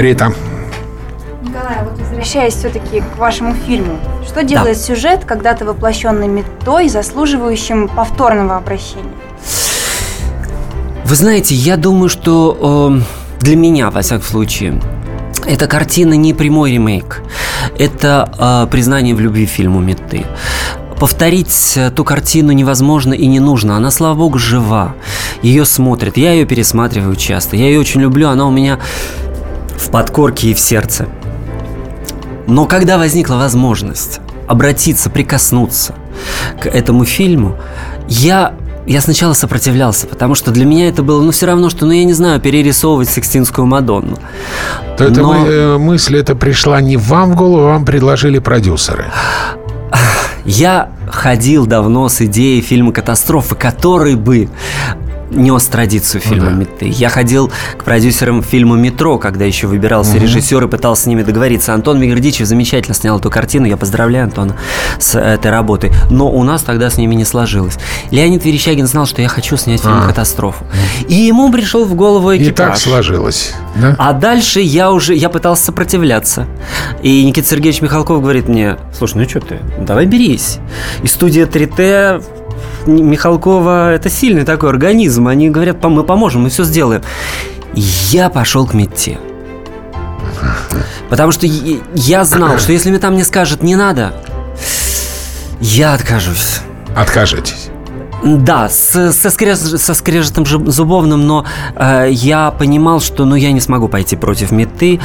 Рита. 0.07 0.33
Николай, 1.43 1.83
вот 1.83 1.99
возвращаясь 1.99 2.55
все-таки 2.55 3.01
к 3.01 3.19
вашему 3.19 3.55
фильму, 3.55 3.99
что 4.25 4.45
делает 4.45 4.77
да. 4.77 4.83
сюжет, 4.83 5.25
когда-то 5.25 5.65
воплощенный 5.65 6.29
метой, 6.29 6.89
заслуживающим 6.89 7.89
повторного 7.89 8.57
обращения? 8.57 9.13
Вы 11.05 11.15
знаете, 11.17 11.55
я 11.55 11.77
думаю, 11.77 12.09
что 12.09 13.01
э, 13.41 13.41
для 13.41 13.57
меня, 13.57 13.91
во 13.91 14.03
всяком 14.03 14.25
случае, 14.25 14.81
эта 15.45 15.67
картина 15.67 16.15
не 16.15 16.35
прямой 16.35 16.73
ремейк. 16.73 17.23
Это 17.79 18.31
э, 18.39 18.71
признание 18.71 19.15
в 19.15 19.21
любви 19.21 19.47
фильму 19.47 19.81
Метты. 19.81 20.25
Повторить 21.01 21.75
э, 21.77 21.91
ту 21.91 22.05
картину 22.05 22.53
невозможно 22.53 23.13
и 23.13 23.27
не 23.27 23.41
нужно. 23.41 23.77
Она, 23.77 23.91
слава 23.91 24.15
богу, 24.15 24.39
жива. 24.39 24.95
Ее 25.43 25.65
смотрят. 25.65 26.17
Я 26.17 26.33
ее 26.33 26.47
пересматриваю 26.47 27.17
часто. 27.17 27.57
Я 27.57 27.67
ее 27.67 27.81
очень 27.81 28.01
люблю. 28.01 28.29
Она 28.29 28.47
у 28.47 28.51
меня 28.51 28.79
в 29.77 29.91
подкорке 29.91 30.51
и 30.51 30.55
в 30.55 30.59
сердце. 30.59 31.07
Но 32.47 32.67
когда 32.67 32.99
возникла 32.99 33.37
возможность 33.37 34.21
обратиться, 34.47 35.11
прикоснуться 35.11 35.95
к 36.61 36.67
этому 36.67 37.05
фильму, 37.05 37.57
я 38.09 38.55
я 38.87 39.01
сначала 39.01 39.33
сопротивлялся, 39.33 40.07
потому 40.07 40.37
что 40.37 40.53
для 40.53 40.65
меня 40.65 40.89
это 40.89 41.03
было, 41.03 41.21
ну, 41.21 41.33
все 41.33 41.47
равно, 41.47 41.71
что, 41.71 41.87
ну, 41.87 41.93
я 41.93 42.05
не 42.05 42.13
знаю, 42.13 42.41
перерисовывать 42.41 43.09
Сикстинскую 43.09 43.67
Мадонну. 43.67 44.17
То 44.97 45.05
эта 45.05 45.21
Но... 45.21 45.45
Э, 45.45 45.77
мысль 45.77 46.17
это 46.19 46.37
пришла 46.37 46.81
не 46.81 46.97
вам 46.97 47.33
в 47.33 47.37
голову, 47.37 47.65
вам 47.65 47.85
предложили 47.85 48.39
продюсеры. 48.39 49.07
Я 50.45 50.91
ходил 51.11 51.67
давно 51.67 52.09
с 52.09 52.21
идеей 52.21 52.61
фильма 52.61 52.93
«Катастрофы», 52.93 53.57
который 53.57 54.15
бы 54.15 54.49
нес 55.31 55.65
традицию 55.67 56.23
ну 56.25 56.31
фильма 56.31 56.51
ну, 56.51 56.67
да. 56.81 56.87
Я 56.87 57.09
ходил 57.09 57.51
к 57.77 57.85
продюсерам 57.85 58.43
фильма 58.43 58.77
«Метро», 58.77 59.19
когда 59.19 59.45
еще 59.45 59.67
выбирался 59.67 60.17
угу. 60.17 60.21
режиссер 60.21 60.65
и 60.65 60.69
пытался 60.69 61.05
с 61.05 61.07
ними 61.07 61.23
договориться. 61.23 61.75
Антон 61.75 62.01
Мигрдичев 62.01 62.47
замечательно 62.47 62.95
снял 62.95 63.19
эту 63.19 63.31
картину. 63.31 63.67
Я 63.67 63.77
поздравляю 63.77 64.25
Антона 64.25 64.57
с 64.99 65.19
этой 65.19 65.51
работой. 65.51 65.93
Но 66.11 66.31
у 66.31 66.43
нас 66.45 66.63
тогда 66.63 66.91
с 66.91 66.97
ними 66.97 67.15
не 67.15 67.25
сложилось. 67.25 67.79
Леонид 68.11 68.45
Верещагин 68.45 68.87
знал, 68.87 69.07
что 69.07 69.23
я 69.23 69.29
хочу 69.29 69.57
снять 69.57 69.81
фильм 69.81 70.01
а. 70.03 70.07
«Катастрофу». 70.07 70.65
И 71.09 71.15
ему 71.15 71.51
пришел 71.51 71.85
в 71.85 71.95
голову 71.95 72.35
экипаж. 72.35 72.49
И 72.49 72.53
так 72.53 72.77
сложилось. 72.77 73.55
Да? 73.77 73.95
А 73.99 74.13
дальше 74.13 74.61
я 74.61 74.93
уже, 74.93 75.15
я 75.15 75.29
пытался 75.29 75.65
сопротивляться. 75.65 76.47
И 77.03 77.25
Никита 77.25 77.49
Сергеевич 77.49 77.83
Михалков 77.83 78.21
говорит 78.21 78.49
мне, 78.49 78.77
слушай, 78.97 79.17
ну 79.17 79.29
что 79.29 79.41
ты, 79.41 79.61
давай 79.79 80.07
берись. 80.07 80.59
И 81.03 81.07
студия 81.07 81.47
3T 81.47 82.36
Михалкова 82.87 83.93
это 83.93 84.09
сильный 84.09 84.45
такой 84.45 84.71
организм. 84.71 85.29
Они 85.29 85.51
говорят, 85.51 85.83
мы 85.85 86.05
поможем, 86.05 86.43
мы 86.43 86.51
все 86.51 86.65
сделаем. 86.65 87.03
Я 87.75 88.31
пошел 88.31 88.67
к 88.67 88.75
Метте. 88.75 89.19
Потому 91.09 91.33
что 91.33 91.47
я 91.47 92.25
знал, 92.25 92.59
что 92.59 92.73
если 92.73 92.91
мне 92.91 92.99
там 92.99 93.15
не 93.15 93.25
скажет 93.25 93.63
«не 93.63 93.77
надо», 93.77 94.13
я 95.61 95.95
откажусь. 95.95 96.61
Откажетесь? 96.95 97.71
Да, 98.25 98.69
с, 98.69 99.13
со, 99.13 99.31
скреж, 99.31 99.59
со 99.59 99.95
скрежетом 99.95 100.47
зубовным, 100.47 101.27
но 101.27 101.45
э, 101.77 102.09
я 102.11 102.51
понимал, 102.51 103.01
что 103.01 103.25
ну, 103.25 103.35
я 103.37 103.53
не 103.53 103.61
смогу 103.61 103.89
пойти 103.89 104.17
против 104.17 104.51
меты, 104.51 105.01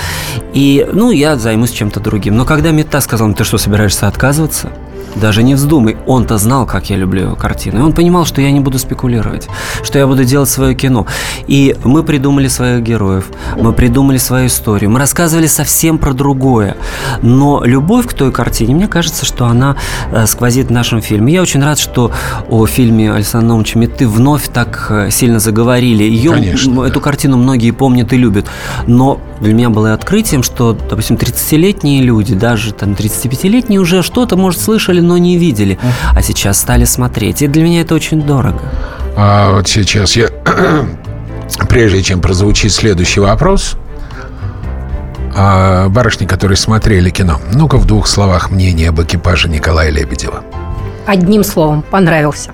и 0.53 0.87
ну, 0.91 1.11
я 1.11 1.35
займусь 1.35 1.71
чем-то 1.71 1.99
другим. 1.99 2.35
Но 2.35 2.45
когда 2.45 2.71
мета 2.71 3.01
сказал, 3.01 3.31
ты 3.33 3.43
что, 3.43 3.57
собираешься 3.57 4.07
отказываться? 4.07 4.71
Даже 5.15 5.43
не 5.43 5.55
вздумай. 5.55 5.97
Он-то 6.05 6.37
знал, 6.37 6.65
как 6.65 6.89
я 6.89 6.97
люблю 6.97 7.23
его 7.23 7.35
картины. 7.35 7.79
И 7.79 7.81
он 7.81 7.93
понимал, 7.93 8.25
что 8.25 8.41
я 8.41 8.51
не 8.51 8.59
буду 8.59 8.79
спекулировать, 8.79 9.47
что 9.83 9.99
я 9.99 10.07
буду 10.07 10.23
делать 10.23 10.49
свое 10.49 10.75
кино. 10.75 11.05
И 11.47 11.75
мы 11.83 12.03
придумали 12.03 12.47
своих 12.47 12.83
героев, 12.83 13.25
мы 13.57 13.73
придумали 13.73 14.17
свою 14.17 14.47
историю, 14.47 14.89
мы 14.89 14.99
рассказывали 14.99 15.47
совсем 15.47 15.97
про 15.97 16.13
другое. 16.13 16.77
Но 17.21 17.63
любовь 17.63 18.07
к 18.07 18.13
той 18.13 18.31
картине, 18.31 18.75
мне 18.75 18.87
кажется, 18.87 19.25
что 19.25 19.45
она 19.45 19.75
э, 20.11 20.25
сквозит 20.27 20.67
в 20.67 20.71
нашем 20.71 21.01
фильме. 21.01 21.33
Я 21.33 21.41
очень 21.41 21.63
рад, 21.63 21.79
что 21.79 22.11
о 22.49 22.65
фильме 22.65 23.11
Александра 23.11 23.49
Наумовича 23.49 23.79
Меты 23.79 24.07
вновь 24.07 24.49
так 24.49 24.87
э, 24.89 25.11
сильно 25.11 25.39
заговорили. 25.39 26.03
Ее, 26.03 26.31
Конечно, 26.31 26.83
эту 26.83 26.99
да. 26.99 27.03
картину 27.03 27.37
многие 27.37 27.71
помнят 27.71 28.13
и 28.13 28.17
любят. 28.17 28.45
Но 28.87 29.19
для 29.41 29.53
меня 29.53 29.69
было 29.69 29.93
открытием, 29.93 30.43
что, 30.43 30.73
допустим, 30.73 31.15
30-летние 31.15 32.01
люди, 32.01 32.35
даже 32.35 32.73
там 32.73 32.91
35-летние 32.91 33.79
уже 33.79 34.03
что-то, 34.03 34.37
может, 34.37 34.61
слышали, 34.61 35.00
но 35.01 35.17
не 35.17 35.37
видели, 35.37 35.77
а 36.15 36.21
сейчас 36.21 36.59
стали 36.59 36.85
смотреть. 36.85 37.41
И 37.41 37.47
для 37.47 37.63
меня 37.63 37.81
это 37.81 37.95
очень 37.95 38.21
дорого. 38.21 38.61
А 39.15 39.51
вот 39.51 39.67
сейчас 39.67 40.15
я, 40.15 40.29
прежде 41.69 42.01
чем 42.01 42.21
прозвучит 42.21 42.71
следующий 42.71 43.19
вопрос, 43.19 43.75
а 45.35 45.89
барышни, 45.89 46.25
которые 46.25 46.57
смотрели 46.57 47.09
кино, 47.09 47.39
ну-ка 47.53 47.77
в 47.77 47.85
двух 47.85 48.07
словах 48.07 48.51
мнение 48.51 48.89
об 48.89 49.01
экипаже 49.01 49.49
Николая 49.49 49.89
Лебедева. 49.89 50.43
Одним 51.05 51.43
словом, 51.43 51.81
понравился. 51.81 52.51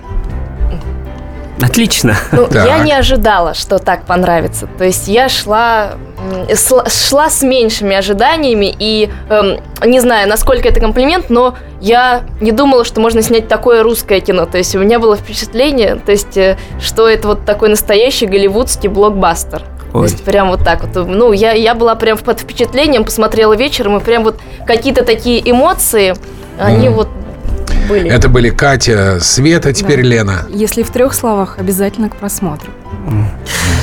Отлично. 1.62 2.16
Ну, 2.32 2.48
я 2.52 2.80
не 2.80 2.94
ожидала, 2.94 3.54
что 3.54 3.80
так 3.80 4.06
понравится. 4.06 4.68
То 4.78 4.84
есть 4.84 5.08
я 5.08 5.28
шла, 5.28 5.94
шла 6.88 7.30
с 7.30 7.42
меньшими 7.42 7.96
ожиданиями 7.96 8.74
и 8.78 9.10
эм, 9.30 9.60
не 9.86 10.00
знаю, 10.00 10.30
насколько 10.30 10.68
это 10.68 10.80
комплимент, 10.80 11.30
но 11.30 11.56
я 11.82 12.24
не 12.42 12.52
думала, 12.52 12.84
что 12.84 13.02
можно 13.02 13.22
снять 13.22 13.48
такое 13.48 13.84
русское 13.84 14.20
кино. 14.20 14.46
То 14.46 14.58
есть 14.58 14.76
у 14.76 14.80
меня 14.80 15.00
было 15.00 15.16
впечатление, 15.16 15.96
то 15.96 16.12
есть, 16.12 16.38
э, 16.38 16.58
что 16.80 17.08
это 17.08 17.28
вот 17.30 17.46
такой 17.46 17.70
настоящий 17.70 18.26
голливудский 18.26 18.90
блокбастер. 18.90 19.64
Ой. 19.94 20.08
То 20.08 20.14
есть 20.14 20.24
прям 20.24 20.50
вот 20.50 20.64
так 20.64 20.84
вот. 20.84 21.08
Ну, 21.08 21.32
я, 21.32 21.52
я 21.54 21.74
была 21.74 21.96
прям 21.96 22.18
под 22.18 22.40
впечатлением, 22.40 23.04
посмотрела 23.04 23.54
вечером, 23.54 23.98
и 23.98 24.00
прям 24.00 24.24
вот 24.24 24.40
какие-то 24.66 25.06
такие 25.06 25.40
эмоции, 25.50 26.16
они 26.60 26.88
mm. 26.88 26.92
вот 26.92 27.10
были. 27.88 28.10
Это 28.10 28.30
были 28.30 28.50
Катя, 28.50 29.20
Света, 29.22 29.74
теперь 29.74 30.02
да. 30.02 30.08
Лена. 30.08 30.46
Если 30.50 30.84
в 30.84 30.90
трех 30.90 31.14
словах, 31.14 31.58
обязательно 31.58 32.10
к 32.10 32.16
просмотру. 32.16 32.72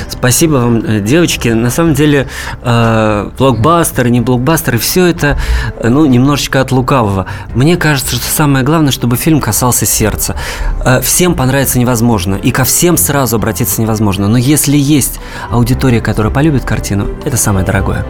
Спасибо 0.08 0.54
вам, 0.54 0.78
э, 0.78 1.00
девочки. 1.00 1.48
На 1.48 1.70
самом 1.70 1.94
деле, 1.94 2.28
э, 2.62 3.30
блокбастеры, 3.38 4.10
не 4.10 4.20
блокбастеры, 4.20 4.78
все 4.78 5.06
это, 5.06 5.38
э, 5.78 5.88
ну, 5.88 6.06
немножечко 6.06 6.60
от 6.60 6.72
лукавого. 6.72 7.26
Мне 7.54 7.76
кажется, 7.76 8.16
что 8.16 8.24
самое 8.24 8.64
главное, 8.64 8.90
чтобы 8.90 9.16
фильм 9.16 9.40
касался 9.40 9.86
сердца. 9.86 10.36
Э, 10.84 11.00
всем 11.00 11.34
понравится 11.34 11.78
невозможно, 11.78 12.36
и 12.36 12.50
ко 12.52 12.64
всем 12.64 12.96
сразу 12.96 13.36
обратиться 13.36 13.82
невозможно. 13.82 14.28
Но 14.28 14.38
если 14.38 14.76
есть 14.76 15.20
аудитория, 15.50 16.00
которая 16.00 16.32
полюбит 16.32 16.64
картину, 16.64 17.08
это 17.24 17.36
самое 17.36 17.66
дорогое. 17.66 18.06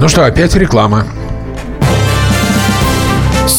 Ну 0.00 0.08
что, 0.08 0.24
опять 0.24 0.54
реклама. 0.54 1.06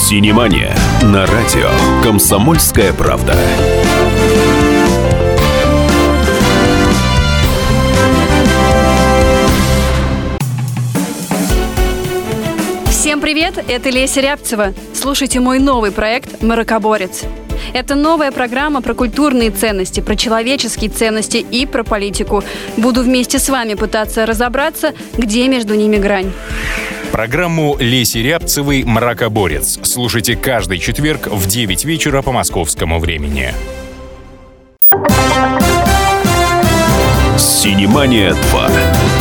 Синемания 0.08 0.78
на 1.02 1.26
радио 1.26 1.68
«Комсомольская 2.04 2.94
правда». 2.94 3.36
Всем 12.88 13.20
привет, 13.20 13.58
это 13.68 13.90
Леся 13.90 14.22
Рябцева. 14.22 14.76
Слушайте 14.94 15.40
мой 15.40 15.58
новый 15.58 15.92
проект 15.92 16.44
«Маракоборец». 16.44 17.24
Это 17.74 17.96
новая 17.96 18.32
программа 18.32 18.82
про 18.82 18.94
культурные 18.94 19.52
ценности, 19.52 20.00
про 20.00 20.16
человеческие 20.16 20.90
ценности 20.90 21.38
и 21.38 21.66
про 21.66 21.84
политику. 21.84 22.44
Буду 22.78 23.02
вместе 23.02 23.40
с 23.40 23.50
вами 23.50 23.74
пытаться 23.74 24.26
разобраться, 24.26 24.94
где 25.18 25.48
между 25.48 25.76
ними 25.76 25.98
грань. 25.98 26.32
Программу 27.12 27.78
Леси 27.80 28.18
Рябцевой 28.18 28.84
«Мракоборец». 28.84 29.80
Слушайте 29.84 30.36
каждый 30.36 30.80
четверг 30.80 31.28
в 31.28 31.48
9 31.48 31.86
вечера 31.86 32.22
по 32.22 32.32
московскому 32.32 33.00
времени. 33.00 33.54
«Синемания 37.38 38.32
2». 38.32 39.16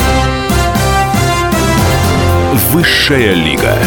Высшая 2.72 3.34
лига. 3.34 3.78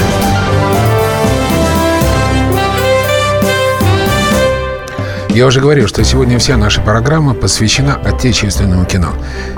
Я 5.38 5.46
уже 5.46 5.62
говорил, 5.62 5.88
что 5.88 6.04
сегодня 6.04 6.40
вся 6.40 6.58
наша 6.58 6.82
программа 6.82 7.36
посвящена 7.36 7.94
отечественному 8.04 8.86
кино. 8.86 9.14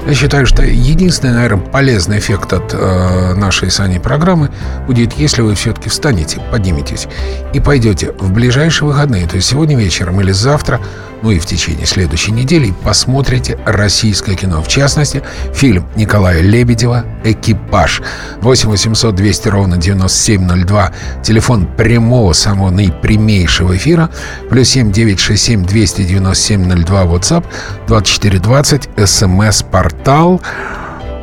Я 0.06 0.14
считаю, 0.14 0.46
что 0.46 0.62
единственный, 0.62 1.32
наверное, 1.32 1.64
полезный 1.64 2.20
эффект 2.20 2.52
от 2.52 2.74
э, 2.74 3.34
нашей 3.36 3.72
с 3.72 3.80
Аней 3.80 4.02
программы 4.02 4.50
будет, 4.88 5.14
если 5.14 5.42
вы 5.42 5.56
все-таки 5.56 5.88
встанете, 5.88 6.42
подниметесь 6.52 7.08
и 7.54 7.62
пойдете 7.62 8.12
в 8.20 8.34
ближайшие 8.34 8.90
выходные, 8.90 9.26
то 9.26 9.38
есть 9.38 9.48
сегодня 9.48 9.78
вечером 9.78 10.20
или 10.20 10.34
завтра, 10.34 10.82
ну 11.22 11.32
и 11.32 11.40
в 11.40 11.46
течение 11.46 11.86
следующей 11.86 12.32
недели, 12.32 12.74
посмотрите 12.84 13.58
российское 13.66 14.36
кино. 14.36 14.62
В 14.62 14.68
частности, 14.68 15.22
фильм 15.54 15.86
Николая 15.96 16.42
Лебедева 16.42 17.06
«Экипаж». 17.24 18.02
8 18.42 18.70
800 18.70 19.16
200 19.16 19.48
ровно 19.50 19.78
9702. 19.78 20.92
Телефон 21.24 21.66
прямого, 21.66 22.34
самого 22.34 22.70
наипрямейшего 22.70 23.76
эфира. 23.76 24.10
Плюс 24.50 24.70
7 24.70 24.92
967 24.92 25.66
297 25.66 26.84
02. 26.86 27.04
WhatsApp 27.04 27.46
2420. 27.88 28.90
СМС-портал. 29.06 30.42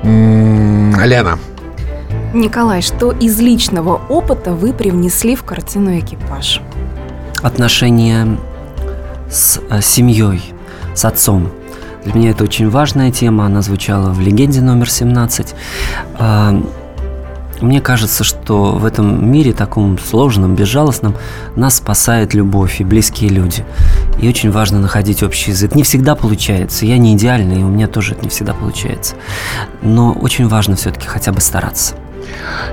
Лена. 0.02 1.38
Николай, 2.34 2.82
что 2.82 3.12
из 3.12 3.38
личного 3.40 4.00
опыта 4.08 4.52
вы 4.52 4.72
привнесли 4.72 5.34
в 5.36 5.44
картину 5.44 5.98
«Экипаж»? 5.98 6.60
Отношения 7.42 8.38
с 9.30 9.60
э, 9.70 9.80
семьей, 9.80 10.42
с 10.94 11.04
отцом. 11.04 11.50
Для 12.04 12.14
меня 12.14 12.30
это 12.30 12.44
очень 12.44 12.70
важная 12.70 13.10
тема, 13.10 13.46
она 13.46 13.62
звучала 13.62 14.10
в 14.10 14.20
«Легенде 14.20 14.60
номер 14.60 14.86
17». 14.86 15.54
А, 16.18 16.62
мне 17.60 17.80
кажется, 17.80 18.22
что 18.22 18.72
в 18.72 18.84
этом 18.84 19.30
мире, 19.30 19.52
таком 19.52 19.98
сложном, 19.98 20.54
безжалостном, 20.54 21.16
нас 21.56 21.76
спасает 21.76 22.34
любовь 22.34 22.80
и 22.80 22.84
близкие 22.84 23.30
люди. 23.30 23.64
И 24.20 24.28
очень 24.28 24.50
важно 24.50 24.78
находить 24.78 25.22
общий 25.22 25.50
язык. 25.50 25.74
Не 25.74 25.82
всегда 25.82 26.14
получается. 26.14 26.86
Я 26.86 26.98
не 26.98 27.14
идеальный, 27.14 27.60
и 27.60 27.64
у 27.64 27.68
меня 27.68 27.88
тоже 27.88 28.12
это 28.12 28.22
не 28.22 28.28
всегда 28.28 28.54
получается. 28.54 29.16
Но 29.82 30.12
очень 30.12 30.48
важно 30.48 30.76
все-таки 30.76 31.06
хотя 31.06 31.32
бы 31.32 31.40
стараться. 31.40 31.94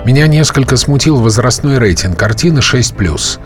Меня 0.05 0.27
несколько 0.27 0.77
смутил 0.77 1.17
возрастной 1.17 1.77
рейтинг 1.77 2.17
картины 2.17 2.59
6+. 2.59 3.39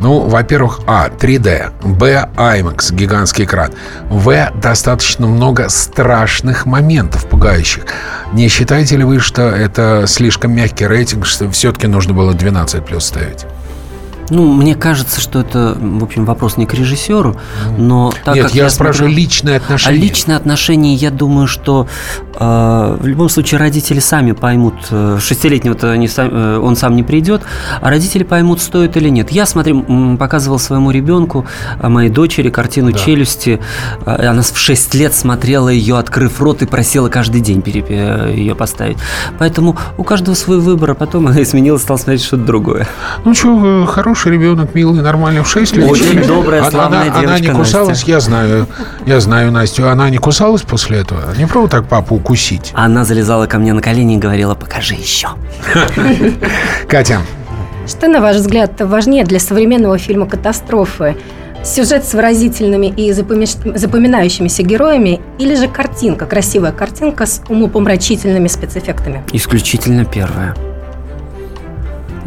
Ну, 0.00 0.20
во-первых, 0.20 0.80
А. 0.86 1.08
3D. 1.08 1.72
Б. 1.82 2.28
IMAX. 2.36 2.94
Гигантский 2.94 3.44
экран. 3.44 3.72
В. 4.08 4.50
Достаточно 4.54 5.26
много 5.26 5.68
страшных 5.68 6.66
моментов, 6.66 7.26
пугающих. 7.26 7.84
Не 8.32 8.48
считаете 8.48 8.96
ли 8.96 9.04
вы, 9.04 9.18
что 9.18 9.42
это 9.42 10.04
слишком 10.06 10.52
мягкий 10.54 10.86
рейтинг, 10.86 11.26
что 11.26 11.50
все-таки 11.50 11.86
нужно 11.88 12.14
было 12.14 12.32
12 12.32 13.02
ставить? 13.02 13.46
Ну, 14.30 14.52
мне 14.52 14.74
кажется, 14.74 15.20
что 15.20 15.40
это, 15.40 15.76
в 15.80 16.04
общем, 16.04 16.24
вопрос 16.24 16.56
не 16.56 16.66
к 16.66 16.74
режиссеру, 16.74 17.36
но 17.76 18.12
так 18.24 18.34
Нет, 18.34 18.46
как 18.46 18.54
я, 18.54 18.64
я 18.64 18.70
спрашиваю 18.70 19.10
смотрю... 19.10 19.22
личные 19.22 19.56
отношения. 19.56 19.96
А 19.96 20.00
личные 20.00 20.36
отношения, 20.36 20.94
я 20.94 21.10
думаю, 21.10 21.46
что 21.46 21.86
э, 22.34 22.96
в 23.00 23.06
любом 23.06 23.28
случае 23.28 23.58
родители 23.58 24.00
сами 24.00 24.32
поймут. 24.32 24.74
Э, 24.90 25.18
Шестилетнего-то 25.20 25.96
не 25.96 26.08
сам, 26.08 26.28
э, 26.30 26.58
он 26.58 26.76
сам 26.76 26.96
не 26.96 27.02
придет, 27.02 27.42
а 27.80 27.90
родители 27.90 28.22
поймут, 28.22 28.60
стоит 28.60 28.96
или 28.96 29.08
нет. 29.08 29.30
Я 29.30 29.46
смотрю, 29.46 30.16
показывал 30.16 30.58
своему 30.58 30.90
ребенку, 30.90 31.46
а, 31.80 31.88
моей 31.88 32.10
дочери, 32.10 32.50
картину 32.50 32.92
Да. 32.92 32.98
«Челюсти». 32.98 33.60
Э, 34.04 34.26
Она 34.28 34.42
в 34.42 34.58
6 34.58 34.94
лет 34.94 35.14
смотрела 35.14 35.68
ее, 35.68 35.98
открыв 35.98 36.40
рот, 36.40 36.62
и 36.62 36.66
просила 36.66 37.08
каждый 37.08 37.40
день 37.40 37.62
э, 37.66 38.32
ее 38.34 38.54
поставить. 38.54 38.98
Поэтому 39.38 39.76
у 39.96 40.04
каждого 40.04 40.34
свой 40.34 40.60
выбор, 40.60 40.90
а 40.90 40.94
потом 40.94 41.26
она 41.26 41.42
изменилась, 41.42 41.82
стала 41.82 41.98
смотреть 41.98 42.22
что-то 42.24 42.44
другое. 42.44 42.86
Ну 43.24 43.34
что, 43.34 43.86
хороший 44.18 44.32
ребенок, 44.32 44.74
милый, 44.74 45.02
нормальный, 45.02 45.42
в 45.42 45.48
6 45.48 45.76
лет. 45.76 45.90
Очень 45.90 46.26
добрая, 46.26 46.60
Она- 46.62 46.70
славная 46.70 47.02
она, 47.02 47.18
она 47.18 47.36
не 47.36 47.42
девочка 47.42 47.54
кусалась, 47.54 47.88
Настя. 47.88 48.10
я 48.10 48.20
знаю. 48.20 48.66
Я 49.06 49.20
знаю 49.20 49.52
Настю. 49.52 49.88
Она 49.88 50.10
не 50.10 50.18
кусалась 50.18 50.62
после 50.62 50.98
этого? 50.98 51.20
Не 51.36 51.46
пробовала 51.46 51.68
так 51.68 51.86
папу 51.88 52.16
укусить? 52.16 52.72
Она 52.74 53.04
залезала 53.04 53.46
ко 53.46 53.58
мне 53.58 53.72
на 53.72 53.80
колени 53.80 54.14
и 54.14 54.18
говорила, 54.18 54.54
покажи 54.54 54.94
еще. 54.94 55.28
Катя. 56.88 57.20
Что, 57.86 58.08
на 58.08 58.20
ваш 58.20 58.36
взгляд, 58.36 58.80
важнее 58.80 59.24
для 59.24 59.40
современного 59.40 59.98
фильма 59.98 60.26
«Катастрофы»? 60.26 61.16
Сюжет 61.64 62.04
с 62.04 62.14
выразительными 62.14 62.86
и 62.86 63.12
запоминающимися 63.12 64.62
героями 64.62 65.20
или 65.38 65.56
же 65.56 65.66
картинка, 65.68 66.24
красивая 66.26 66.72
картинка 66.72 67.26
с 67.26 67.42
умопомрачительными 67.48 68.46
спецэффектами? 68.48 69.22
Исключительно 69.32 70.04
первое. 70.04 70.54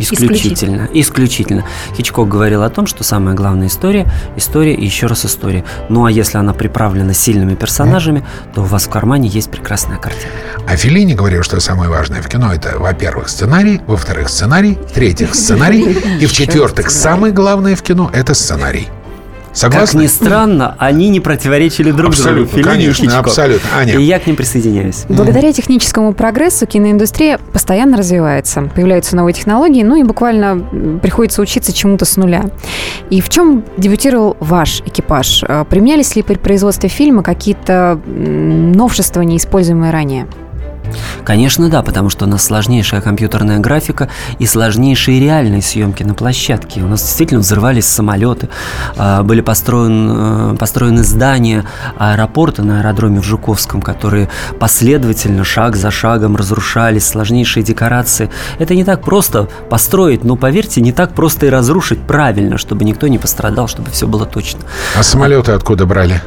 Исключительно. 0.01 0.89
Исключительно. 0.93 1.65
Хичкок 1.95 2.27
говорил 2.27 2.63
о 2.63 2.69
том, 2.69 2.87
что 2.87 3.03
самая 3.03 3.35
главная 3.35 3.67
история– 3.67 4.11
история 4.35 4.73
и 4.73 4.85
еще 4.85 5.07
раз 5.07 5.25
история. 5.25 5.63
Ну 5.89 6.05
а 6.05 6.11
если 6.11 6.37
она 6.37 6.53
приправлена 6.53 7.13
сильными 7.13 7.55
персонажами, 7.55 8.23
то 8.53 8.61
у 8.61 8.65
вас 8.65 8.85
в 8.85 8.89
кармане 8.89 9.27
есть 9.27 9.49
прекрасная 9.51 9.97
картина. 9.97 10.31
А 10.67 10.75
Феллини 10.75 11.13
говорил, 11.13 11.43
что 11.43 11.59
самое 11.59 11.89
важное 11.89 12.21
в 12.21 12.27
кино– 12.27 12.53
это, 12.53 12.77
во-первых, 12.77 13.29
сценарий, 13.29 13.81
во-вторых, 13.87 14.29
сценарий, 14.29 14.77
в-третьих, 14.89 15.35
сценарий, 15.35 15.97
и 16.19 16.25
в-четвертых, 16.25 16.89
самое 16.91 17.33
главное 17.33 17.75
в 17.75 17.81
кино– 17.81 18.09
это 18.13 18.33
сценарий. 18.33 18.87
Как 19.51 19.57
Согласны? 19.57 20.03
ни 20.03 20.07
странно, 20.07 20.75
они 20.79 21.09
не 21.09 21.19
противоречили 21.19 21.91
друг 21.91 22.11
Абсолютно, 22.11 22.45
другу. 22.45 22.49
Феллини 22.51 22.83
и 22.83 22.85
конечно, 22.85 23.05
Хичкок. 23.05 23.27
абсолютно. 23.27 23.69
Аня. 23.77 23.93
И 23.95 24.03
я 24.03 24.19
к 24.19 24.25
ним 24.25 24.37
присоединяюсь. 24.37 25.03
Благодаря 25.09 25.51
техническому 25.51 26.13
прогрессу 26.13 26.65
киноиндустрия 26.65 27.37
постоянно 27.51 27.97
развивается. 27.97 28.71
Появляются 28.73 29.15
новые 29.17 29.33
технологии, 29.33 29.83
ну 29.83 29.97
и 29.97 30.03
буквально 30.03 30.99
приходится 31.01 31.41
учиться 31.41 31.73
чему-то 31.73 32.05
с 32.05 32.15
нуля. 32.15 32.45
И 33.09 33.19
в 33.19 33.27
чем 33.29 33.65
дебютировал 33.77 34.37
ваш 34.39 34.81
экипаж? 34.85 35.43
Э, 35.47 35.65
Применялись 35.69 36.15
ли 36.15 36.23
при 36.23 36.35
производстве 36.35 36.87
фильма 36.87 37.21
какие-то 37.21 37.99
новшества, 38.07 39.21
неиспользуемые 39.21 39.91
ранее? 39.91 40.27
Конечно, 41.23 41.69
да, 41.69 41.81
потому 41.81 42.09
что 42.09 42.25
у 42.25 42.27
нас 42.27 42.43
сложнейшая 42.43 43.01
компьютерная 43.01 43.59
графика 43.59 44.09
и 44.39 44.45
сложнейшие 44.45 45.19
реальные 45.19 45.61
съемки 45.61 46.03
на 46.03 46.13
площадке. 46.13 46.81
У 46.81 46.87
нас 46.87 47.01
действительно 47.01 47.41
взрывались 47.41 47.85
самолеты, 47.85 48.49
а, 48.97 49.23
были 49.23 49.41
построен, 49.41 50.53
э, 50.53 50.55
построены 50.57 51.03
здания 51.03 51.65
аэропорта 51.97 52.63
на 52.63 52.79
аэродроме 52.79 53.19
в 53.19 53.23
Жуковском, 53.23 53.81
которые 53.81 54.29
последовательно, 54.59 55.43
шаг 55.43 55.75
за 55.75 55.91
шагом 55.91 56.35
разрушались, 56.35 57.07
сложнейшие 57.07 57.63
декорации. 57.63 58.29
Это 58.59 58.75
не 58.75 58.83
так 58.83 59.03
просто 59.03 59.47
построить, 59.69 60.23
но 60.23 60.35
поверьте, 60.35 60.81
не 60.81 60.91
так 60.91 61.13
просто 61.13 61.47
и 61.47 61.49
разрушить 61.49 61.99
правильно, 62.01 62.57
чтобы 62.57 62.85
никто 62.85 63.07
не 63.07 63.17
пострадал, 63.17 63.67
чтобы 63.67 63.91
все 63.91 64.07
было 64.07 64.25
точно. 64.25 64.61
А 64.97 65.03
самолеты 65.03 65.51
откуда 65.51 65.85
брали? 65.85 66.21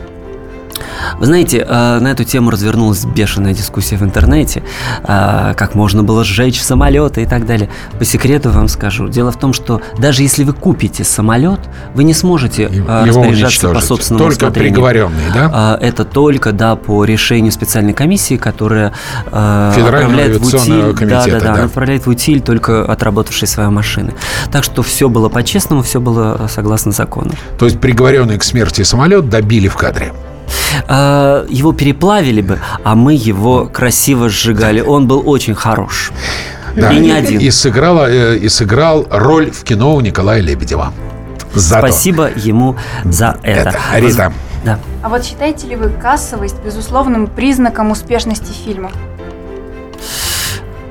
Вы 1.19 1.27
знаете, 1.27 1.65
э, 1.67 1.99
на 2.01 2.09
эту 2.09 2.25
тему 2.25 2.51
развернулась 2.51 3.05
бешеная 3.05 3.55
дискуссия 3.55 3.97
в 3.97 4.03
интернете, 4.03 4.63
э, 5.03 5.55
как 5.57 5.75
можно 5.75 6.03
было 6.03 6.25
сжечь 6.25 6.61
самолеты 6.61 7.23
и 7.23 7.27
так 7.27 7.47
далее. 7.47 7.69
По 7.99 8.05
секрету 8.05 8.51
вам 8.51 8.69
скажу. 8.69 9.09
Дело 9.09 9.31
в 9.31 9.39
том, 9.39 9.53
что 9.53 9.81
даже 9.99 10.23
если 10.23 10.45
вы 10.45 10.53
купите 10.53 11.05
самолет, 11.05 11.61
вы 11.95 12.05
не 12.05 12.15
сможете 12.15 12.65
э, 12.65 12.69
Его 12.69 13.23
распоряжаться 13.23 13.69
по 13.71 13.81
собственному 13.81 14.25
Только 14.25 14.45
усмотрению. 14.45 14.75
приговоренный, 14.75 15.25
да? 15.33 15.79
Это 15.81 16.05
только, 16.05 16.53
да, 16.53 16.77
по 16.77 17.05
решению 17.05 17.53
специальной 17.53 17.93
комиссии, 17.93 18.37
которая 18.37 18.93
отправляет 19.27 20.41
в 20.41 20.47
утиль, 20.47 21.07
да, 21.07 21.25
да, 21.25 21.41
да, 21.41 21.41
да. 21.41 21.65
отправляет 21.65 22.07
в 22.07 22.11
утиль 22.11 22.41
только 22.41 22.85
отработавшие 22.85 23.49
свои 23.49 23.69
машины. 23.69 24.15
Так 24.51 24.65
что 24.65 24.83
все 24.83 25.09
было 25.09 25.29
по-честному, 25.29 25.83
все 25.83 26.01
было 26.01 26.49
согласно 26.49 26.93
закону. 26.93 27.33
То 27.59 27.67
есть 27.67 27.81
приговоренный 27.81 28.39
к 28.39 28.45
смерти 28.45 28.83
самолет 28.83 29.29
добили 29.29 29.69
в 29.69 29.77
кадре. 29.77 30.13
А, 30.89 31.47
Его 31.49 31.73
переплавили 31.73 32.41
бы, 32.41 32.59
а 32.83 32.95
мы 32.95 33.15
его 33.15 33.67
красиво 33.67 34.29
сжигали. 34.29 34.81
Он 34.81 35.07
был 35.07 35.23
очень 35.29 35.55
хорош. 35.55 36.13
Да, 36.77 36.93
И 36.93 36.99
не 36.99 37.13
один. 37.13 37.39
И, 37.41 37.51
сыграла, 37.51 38.11
э, 38.11 38.37
и 38.37 38.49
сыграл 38.49 39.07
роль 39.11 39.51
в 39.51 39.63
кино 39.63 39.95
у 39.95 40.01
Николая 40.01 40.41
Лебедева. 40.41 40.93
Зато. 41.55 41.87
Спасибо 41.87 42.31
ему 42.35 42.77
за 43.05 43.39
это. 43.43 43.71
Это. 43.71 43.79
Рита. 43.99 44.33
Да. 44.65 44.79
А 45.03 45.09
вот 45.09 45.25
считаете 45.25 45.69
ли 45.69 45.77
вы 45.77 45.89
кассовость 45.91 46.57
безусловным 46.65 47.29
признаком 47.29 47.91
успешности 47.93 48.53
фильма? 48.53 48.91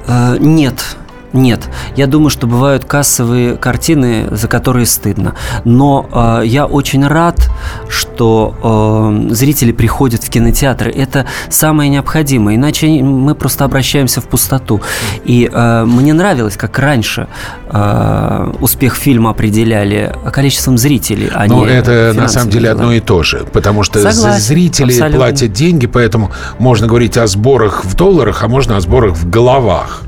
Э, 0.07 0.37
Нет. 0.39 0.97
Нет, 1.33 1.67
я 1.95 2.05
думаю, 2.05 2.29
что 2.29 2.45
бывают 2.45 2.85
кассовые 2.85 3.55
картины, 3.57 4.27
за 4.31 4.47
которые 4.47 4.85
стыдно. 4.85 5.33
Но 5.65 6.07
э, 6.41 6.45
я 6.45 6.65
очень 6.67 7.05
рад, 7.07 7.49
что 7.89 9.23
э, 9.29 9.33
зрители 9.33 9.71
приходят 9.71 10.23
в 10.23 10.29
кинотеатры. 10.29 10.91
Это 10.91 11.25
самое 11.49 11.89
необходимое. 11.89 12.55
Иначе 12.55 12.87
мы 13.01 13.33
просто 13.33 13.65
обращаемся 13.65 14.21
в 14.21 14.25
пустоту. 14.27 14.81
И 15.25 15.49
э, 15.51 15.85
мне 15.85 16.13
нравилось, 16.13 16.55
как 16.55 16.77
раньше 16.77 17.27
э, 17.65 18.53
успех 18.61 18.95
фильма 18.95 19.31
определяли 19.31 20.15
количеством 20.31 20.77
зрителей. 20.77 21.31
а 21.33 21.47
Но 21.47 21.65
это 21.65 22.13
на 22.15 22.27
самом 22.27 22.49
деле 22.51 22.65
делами. 22.69 22.79
одно 22.81 22.93
и 22.93 22.99
то 22.99 23.23
же. 23.23 23.45
Потому 23.51 23.81
что 23.81 23.99
Согласен, 23.99 24.39
зрители 24.39 24.91
абсолютно. 24.91 25.17
платят 25.17 25.51
деньги, 25.51 25.87
поэтому 25.87 26.31
можно 26.59 26.85
говорить 26.85 27.17
о 27.17 27.25
сборах 27.25 27.85
в 27.85 27.95
долларах, 27.95 28.43
а 28.43 28.47
можно 28.47 28.77
о 28.77 28.81
сборах 28.81 29.15
в 29.15 29.29
головах. 29.29 30.03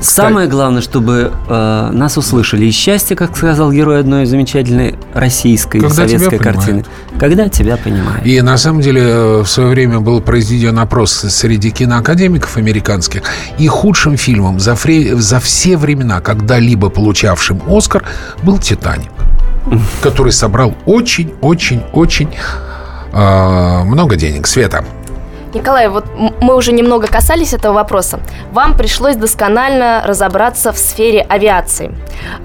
Самое 0.00 0.48
главное, 0.48 0.82
чтобы 0.82 1.32
э, 1.48 1.90
нас 1.92 2.16
услышали. 2.16 2.66
И 2.66 2.70
счастье, 2.70 3.16
как 3.16 3.36
сказал 3.36 3.72
герой 3.72 4.00
одной 4.00 4.26
замечательной 4.26 4.98
российской 5.14 5.80
Когда 5.80 5.94
советской 5.94 6.38
картины. 6.38 6.84
Когда 7.18 7.48
тебя 7.48 7.76
понимают. 7.76 8.24
И 8.24 8.40
на 8.40 8.56
самом 8.56 8.80
деле 8.80 9.02
э, 9.02 9.40
в 9.42 9.46
свое 9.46 9.68
время 9.70 10.00
был 10.00 10.20
произведен 10.20 10.78
опрос 10.78 11.12
среди 11.12 11.70
киноакадемиков 11.70 12.56
американских, 12.56 13.22
и 13.58 13.66
худшим 13.68 14.16
фильмом 14.16 14.60
за, 14.60 14.72
фре- 14.72 15.14
за 15.16 15.40
все 15.40 15.76
времена, 15.76 16.20
когда-либо 16.20 16.88
получавшим 16.88 17.62
Оскар, 17.68 18.04
был 18.42 18.58
«Титаник», 18.58 19.10
который 20.02 20.32
собрал 20.32 20.74
очень-очень-очень 20.86 22.30
э, 23.12 23.84
много 23.84 24.16
денег. 24.16 24.46
Света. 24.46 24.84
Николай, 25.52 25.88
вот 25.88 26.06
мы 26.40 26.54
уже 26.54 26.72
немного 26.72 27.08
касались 27.08 27.52
этого 27.52 27.72
вопроса. 27.72 28.20
Вам 28.52 28.76
пришлось 28.76 29.16
досконально 29.16 30.02
разобраться 30.06 30.72
в 30.72 30.78
сфере 30.78 31.22
авиации. 31.22 31.94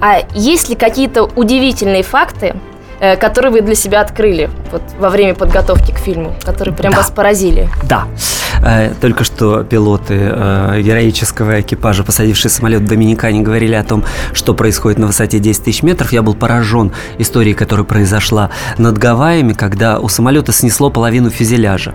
А 0.00 0.22
есть 0.34 0.68
ли 0.68 0.74
какие-то 0.74 1.24
удивительные 1.24 2.02
факты, 2.02 2.56
которые 3.20 3.52
вы 3.52 3.60
для 3.60 3.74
себя 3.74 4.00
открыли 4.00 4.50
вот, 4.72 4.82
во 4.98 5.10
время 5.10 5.34
подготовки 5.34 5.92
к 5.92 5.98
фильму, 5.98 6.34
которые 6.44 6.74
прям 6.74 6.92
Да. 6.92 6.98
вас 6.98 7.10
поразили? 7.10 7.68
Да. 7.88 8.04
Э, 8.64 8.92
Только 9.00 9.22
что 9.24 9.62
пилоты 9.64 10.14
э, 10.18 10.80
героического 10.82 11.60
экипажа, 11.60 12.04
посадившие 12.04 12.50
самолет 12.50 12.82
в 12.82 12.86
Доминикане, 12.86 13.42
говорили 13.42 13.74
о 13.74 13.84
том, 13.84 14.02
что 14.32 14.54
происходит 14.54 14.98
на 14.98 15.06
высоте 15.06 15.38
10 15.38 15.64
тысяч 15.64 15.82
метров. 15.82 16.12
Я 16.12 16.22
был 16.22 16.34
поражен 16.34 16.92
историей, 17.18 17.54
которая 17.54 17.84
произошла 17.84 18.50
над 18.78 18.96
Гавайями, 18.98 19.52
когда 19.52 19.98
у 19.98 20.08
самолета 20.08 20.52
снесло 20.52 20.90
половину 20.90 21.30
фюзеляжа. 21.30 21.94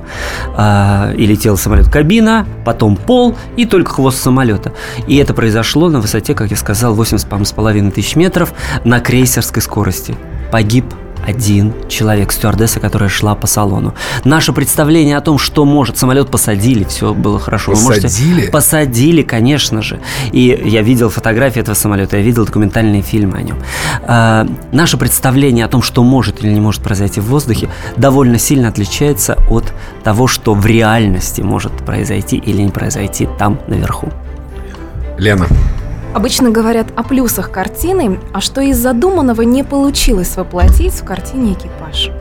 И 1.17 1.25
летел 1.25 1.57
самолет 1.57 1.89
кабина, 1.89 2.45
потом 2.65 2.95
пол 2.95 3.35
и 3.57 3.65
только 3.65 3.91
хвост 3.93 4.21
самолета. 4.21 4.73
И 5.07 5.17
это 5.17 5.33
произошло 5.33 5.89
на 5.89 5.99
высоте, 5.99 6.35
как 6.35 6.51
я 6.51 6.57
сказал, 6.57 6.95
80,5 6.95 7.91
тысяч 7.91 8.15
метров 8.15 8.53
на 8.83 8.99
крейсерской 8.99 9.61
скорости. 9.61 10.15
Погиб 10.51 10.85
один 11.23 11.73
человек, 11.87 12.31
стюардесса, 12.31 12.79
которая 12.79 13.07
шла 13.07 13.35
по 13.35 13.45
салону. 13.45 13.93
Наше 14.25 14.53
представление 14.53 15.17
о 15.17 15.21
том, 15.21 15.37
что 15.37 15.65
может 15.65 15.95
самолет 15.95 16.31
посадили, 16.31 16.83
все 16.83 17.13
было 17.13 17.39
хорошо. 17.39 17.73
Вы 17.73 17.81
можете- 17.81 18.07
Посадили? 18.07 18.49
Посадили, 18.49 19.21
конечно 19.21 19.83
же. 19.83 19.99
И 20.31 20.59
я 20.65 20.81
видел 20.81 21.09
фотографии 21.11 21.59
этого 21.61 21.75
самолета, 21.75 22.17
я 22.17 22.23
видел 22.23 22.45
документальные 22.47 23.03
фильмы 23.03 23.37
о 23.37 23.41
нем. 23.43 23.57
А, 24.03 24.47
наше 24.71 24.97
представление 24.97 25.65
о 25.65 25.67
том, 25.67 25.83
что 25.83 26.03
может 26.03 26.43
или 26.43 26.51
не 26.51 26.59
может 26.59 26.81
произойти 26.81 27.19
в 27.21 27.25
воздухе, 27.25 27.69
довольно 27.97 28.39
сильно 28.39 28.69
отличается 28.69 29.37
от 29.47 29.71
того, 30.03 30.25
что 30.25 30.55
в 30.55 30.65
реальности 30.65 31.41
может 31.41 31.71
произойти 31.85 32.37
или 32.37 32.63
не 32.63 32.71
произойти 32.71 33.29
там 33.37 33.59
наверху. 33.67 34.09
Лена. 35.19 35.45
Обычно 36.13 36.49
говорят 36.49 36.87
о 36.95 37.03
плюсах 37.03 37.51
картины, 37.51 38.19
а 38.33 38.41
что 38.41 38.59
из 38.61 38.77
задуманного 38.77 39.43
не 39.43 39.63
получилось 39.63 40.35
воплотить 40.35 40.93
в 40.93 41.05
картине 41.05 41.53
«Экипаж». 41.53 42.11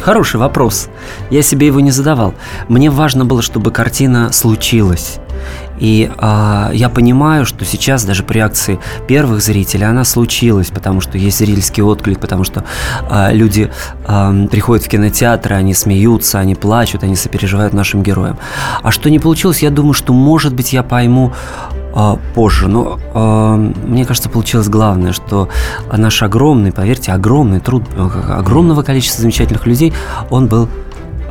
Хороший 0.00 0.38
вопрос. 0.38 0.88
Я 1.30 1.42
себе 1.42 1.66
его 1.66 1.80
не 1.80 1.90
задавал. 1.90 2.34
Мне 2.68 2.90
важно 2.90 3.24
было, 3.24 3.42
чтобы 3.42 3.70
картина 3.70 4.32
случилась. 4.32 5.18
И 5.78 6.10
а, 6.18 6.70
я 6.72 6.88
понимаю, 6.88 7.44
что 7.44 7.64
сейчас 7.64 8.04
даже 8.04 8.22
при 8.22 8.36
реакции 8.36 8.78
первых 9.06 9.42
зрителей 9.42 9.86
она 9.86 10.04
случилась, 10.04 10.68
потому 10.68 11.00
что 11.00 11.18
есть 11.18 11.38
зрительский 11.38 11.82
отклик, 11.82 12.18
потому 12.18 12.44
что 12.44 12.64
а, 13.10 13.30
люди 13.32 13.70
а, 14.06 14.32
приходят 14.46 14.84
в 14.84 14.88
кинотеатры, 14.88 15.54
они 15.54 15.74
смеются, 15.74 16.38
они 16.38 16.54
плачут, 16.54 17.02
они 17.02 17.16
сопереживают 17.16 17.74
нашим 17.74 18.02
героям. 18.02 18.38
А 18.82 18.90
что 18.90 19.10
не 19.10 19.18
получилось, 19.18 19.62
я 19.62 19.70
думаю, 19.70 19.92
что, 19.92 20.12
может 20.12 20.54
быть, 20.54 20.72
я 20.72 20.82
пойму 20.82 21.32
а, 21.96 22.18
позже. 22.34 22.68
Но 22.68 23.00
а, 23.14 23.56
мне 23.56 24.04
кажется, 24.04 24.28
получилось 24.28 24.68
главное, 24.68 25.12
что 25.12 25.48
наш 25.90 26.22
огромный, 26.22 26.70
поверьте, 26.70 27.10
огромный 27.12 27.60
труд 27.60 27.84
огромного 28.28 28.82
количества 28.82 29.22
замечательных 29.22 29.66
людей, 29.66 29.94
он 30.28 30.46
был 30.46 30.68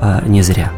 а, 0.01 0.23
не 0.25 0.41
зря. 0.41 0.71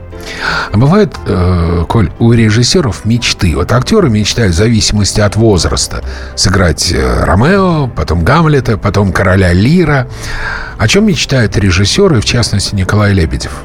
А 0.74 0.78
бывает, 0.78 1.16
э, 1.26 1.86
Коль, 1.88 2.12
у 2.20 2.34
режиссеров 2.34 3.06
мечты. 3.06 3.56
Вот 3.56 3.72
актеры 3.72 4.10
мечтают 4.10 4.54
в 4.54 4.58
зависимости 4.58 5.22
от 5.22 5.38
возраста. 5.38 6.04
Сыграть 6.36 6.92
э, 6.92 7.24
Ромео, 7.24 7.88
потом 7.88 8.26
Гамлета, 8.26 8.78
потом 8.78 9.14
короля 9.14 9.54
Лира. 9.54 10.08
О 10.78 10.88
чем 10.88 11.08
мечтают 11.08 11.56
режиссеры, 11.56 12.20
в 12.20 12.26
частности, 12.26 12.76
Николай 12.76 13.14
Лебедев? 13.14 13.64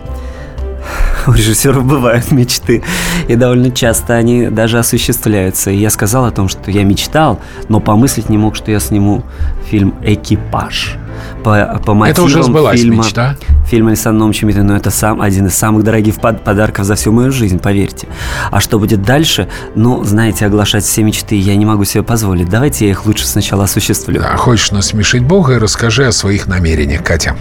У 1.26 1.32
режиссеров 1.32 1.84
бывают 1.84 2.30
мечты, 2.32 2.82
и 3.28 3.36
довольно 3.36 3.70
часто 3.70 4.14
они 4.14 4.48
даже 4.48 4.78
осуществляются. 4.78 5.70
И 5.70 5.76
я 5.76 5.90
сказал 5.90 6.24
о 6.24 6.30
том, 6.30 6.48
что 6.48 6.70
я 6.70 6.84
мечтал, 6.84 7.40
но 7.68 7.80
помыслить 7.80 8.28
не 8.28 8.38
мог, 8.38 8.56
что 8.56 8.70
я 8.70 8.80
сниму 8.80 9.22
фильм 9.70 9.94
«Экипаж». 10.02 10.96
По, 11.44 11.80
по 11.84 11.94
мотивам 11.94 12.26
уже 12.26 12.42
сбылась 12.42 12.80
фильма, 12.80 13.04
мечта? 13.04 13.36
Фильм 13.68 13.88
Александра 13.88 14.18
Номовича 14.18 14.46
Митина, 14.46 14.72
это 14.72 14.90
сам, 14.90 15.20
один 15.20 15.46
из 15.46 15.54
самых 15.54 15.84
дорогих 15.84 16.16
под- 16.16 16.42
подарков 16.42 16.84
за 16.84 16.94
всю 16.94 17.12
мою 17.12 17.30
жизнь, 17.32 17.58
поверьте. 17.58 18.08
А 18.50 18.60
что 18.60 18.78
будет 18.78 19.02
дальше? 19.02 19.48
Ну, 19.74 20.02
знаете, 20.04 20.46
оглашать 20.46 20.84
все 20.84 21.02
мечты 21.02 21.36
я 21.36 21.54
не 21.56 21.64
могу 21.64 21.84
себе 21.84 22.02
позволить. 22.02 22.48
Давайте 22.48 22.86
я 22.86 22.90
их 22.92 23.06
лучше 23.06 23.26
сначала 23.26 23.64
осуществлю. 23.64 24.22
А 24.24 24.36
хочешь 24.36 24.72
насмешить 24.72 25.22
Бога, 25.22 25.58
расскажи 25.58 26.06
о 26.06 26.12
своих 26.12 26.46
намерениях, 26.46 27.04
Катя. 27.04 27.36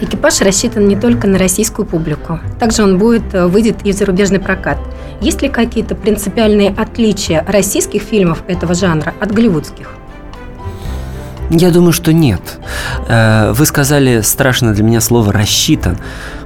Экипаж 0.00 0.40
рассчитан 0.40 0.88
не 0.88 0.96
только 0.96 1.28
на 1.28 1.38
российскую 1.38 1.86
публику. 1.86 2.40
Также 2.58 2.82
он 2.82 2.98
будет, 2.98 3.32
э, 3.32 3.46
выйдет 3.46 3.76
и 3.84 3.92
в 3.92 3.96
зарубежный 3.96 4.40
прокат. 4.40 4.78
Есть 5.20 5.40
ли 5.42 5.48
какие-то 5.48 5.94
принципиальные 5.94 6.70
отличия 6.70 7.44
российских 7.46 8.02
фильмов 8.02 8.42
этого 8.48 8.74
жанра 8.74 9.14
от 9.20 9.32
голливудских? 9.32 9.94
Я 11.50 11.70
думаю, 11.70 11.92
что 11.92 12.12
нет. 12.12 12.40
Э, 13.08 13.52
Вы 13.52 13.66
сказали 13.66 14.22
страшное 14.22 14.74
для 14.74 14.82
меня 14.82 15.00
слово 15.00 15.32
«рассчитан». 15.32 15.98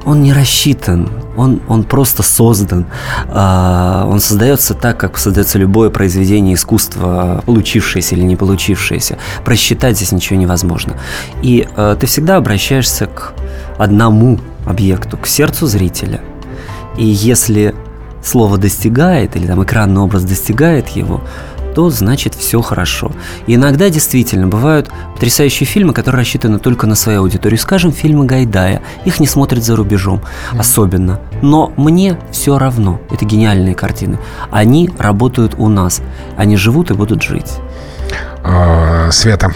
Он 0.05 0.23
не 0.23 0.33
рассчитан, 0.33 1.11
он, 1.37 1.61
он 1.69 1.85
просто 1.85 2.23
создан. 2.23 2.87
А, 3.29 4.07
Он 4.09 4.21
создается 4.21 4.75
так, 4.75 4.97
как 4.97 5.19
создается 5.19 5.59
любое 5.59 5.91
произведение 5.91 6.55
искусства, 6.55 7.43
получившееся 7.47 8.15
или 8.15 8.23
не 8.23 8.37
получившееся. 8.37 9.19
Просчитать 9.45 9.97
здесь 9.97 10.13
ничего 10.13 10.39
невозможно. 10.39 10.95
И 11.43 11.69
э, 11.77 11.97
ты 12.01 12.07
всегда 12.07 12.37
обращаешься 12.37 13.07
к 13.07 13.35
одному 13.77 14.41
объекту, 14.67 15.17
к 15.17 15.27
сердцу 15.27 15.67
зрителя. 15.67 16.21
И 16.97 17.05
если 17.05 17.75
слово 18.23 18.59
достигает, 18.59 19.37
или 19.37 19.47
там 19.47 19.63
экранный 19.63 20.01
образ 20.01 20.25
достигает 20.25 20.89
его, 20.89 21.23
то 21.75 21.91
значит 21.91 22.35
все 22.35 22.61
хорошо. 22.61 23.13
И 23.47 23.55
иногда 23.55 23.89
действительно 23.91 24.47
бывают 24.47 24.91
потрясающие 25.15 25.67
фильмы, 25.67 25.93
которые 25.93 26.21
рассчитаны 26.21 26.59
только 26.59 26.87
на 26.87 26.95
свою 26.95 27.21
аудиторию. 27.21 27.59
Скажем, 27.59 27.93
фильмы 27.93 28.27
Гайдая. 28.27 28.83
Их 29.05 29.21
не 29.21 29.27
смотрят 29.27 29.63
за 29.63 29.77
рубежом 29.77 30.23
особенно. 30.59 31.21
Но 31.43 31.73
мне 31.77 32.19
все 32.31 32.59
равно. 32.59 33.01
Это 33.11 33.25
гениальные 33.25 33.75
картины. 33.75 34.19
Они 34.51 34.91
работают 34.99 35.55
у 35.59 35.69
нас. 35.69 36.03
Они 36.37 36.57
живут 36.57 36.91
и 36.91 36.95
будут 36.95 37.23
жить. 37.23 37.53
А, 38.45 39.11
Света. 39.11 39.53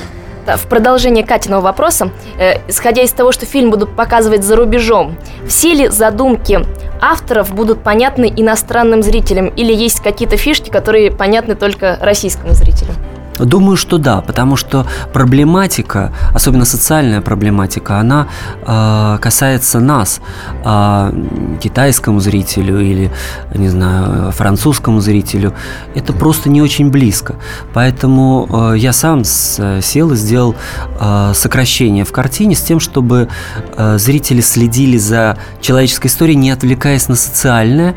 В 0.47 0.67
продолжение 0.67 1.25
Катиного 1.25 1.61
вопроса, 1.61 2.11
э, 2.37 2.69
исходя 2.69 3.03
из 3.03 3.13
того, 3.13 3.31
что 3.31 3.47
фильм 3.47 3.71
будут 3.71 3.95
показывать 3.95 4.43
за 4.43 4.57
рубежом, 4.57 5.15
все 5.47 5.73
ли 5.73 5.89
задумки 5.89 6.67
авторов 7.03 7.53
будут 7.53 7.83
понятны 7.83 8.33
иностранным 8.35 9.03
зрителям 9.03 9.49
или 9.49 9.75
есть 9.75 10.01
какие-то 10.01 10.37
фишки, 10.37 10.71
которые 10.71 11.11
понятны 11.11 11.57
только 11.57 11.99
российскому 12.01 12.55
зрителю? 12.55 12.93
Думаю, 13.39 13.77
что 13.77 13.99
да, 13.99 14.21
потому 14.21 14.57
что 14.57 14.87
проблематика, 15.13 16.13
особенно 16.35 16.65
социальная 16.65 17.21
проблематика, 17.21 17.99
она 17.99 18.29
э, 18.67 19.19
касается 19.21 19.81
нас, 19.81 20.21
а 20.65 21.13
китайскому 21.61 22.21
зрителю 22.21 22.81
или, 22.81 23.11
не 23.55 23.69
знаю, 23.69 24.33
французскому 24.33 25.01
зрителю. 25.01 25.55
Это 25.95 26.13
просто 26.13 26.51
не 26.51 26.63
очень 26.63 26.91
близко. 26.91 27.37
Поэтому 27.73 28.73
э, 28.73 28.79
я 28.79 28.93
сам 28.93 29.25
сел 29.25 30.13
и 30.13 30.17
сделал 30.17 30.55
э, 31.01 31.33
сокращение 31.35 32.05
в 32.05 32.13
картине 32.13 32.55
с 32.55 32.61
тем, 32.61 32.81
чтобы 32.81 33.29
э, 33.77 33.99
зрители 33.99 34.41
следили 34.41 34.99
за 34.99 35.39
человеческой 35.61 36.09
историей, 36.09 36.37
не 36.37 36.51
отвлекаясь 36.51 37.09
на 37.09 37.17
социальное, 37.17 37.95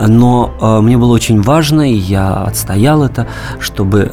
но 0.00 0.54
э, 0.60 0.80
мне 0.80 0.96
было 0.96 1.12
очень 1.12 1.40
важно, 1.42 1.90
и 1.90 1.94
я 1.94 2.34
отстоял 2.34 3.02
это, 3.02 3.26
чтобы 3.58 4.10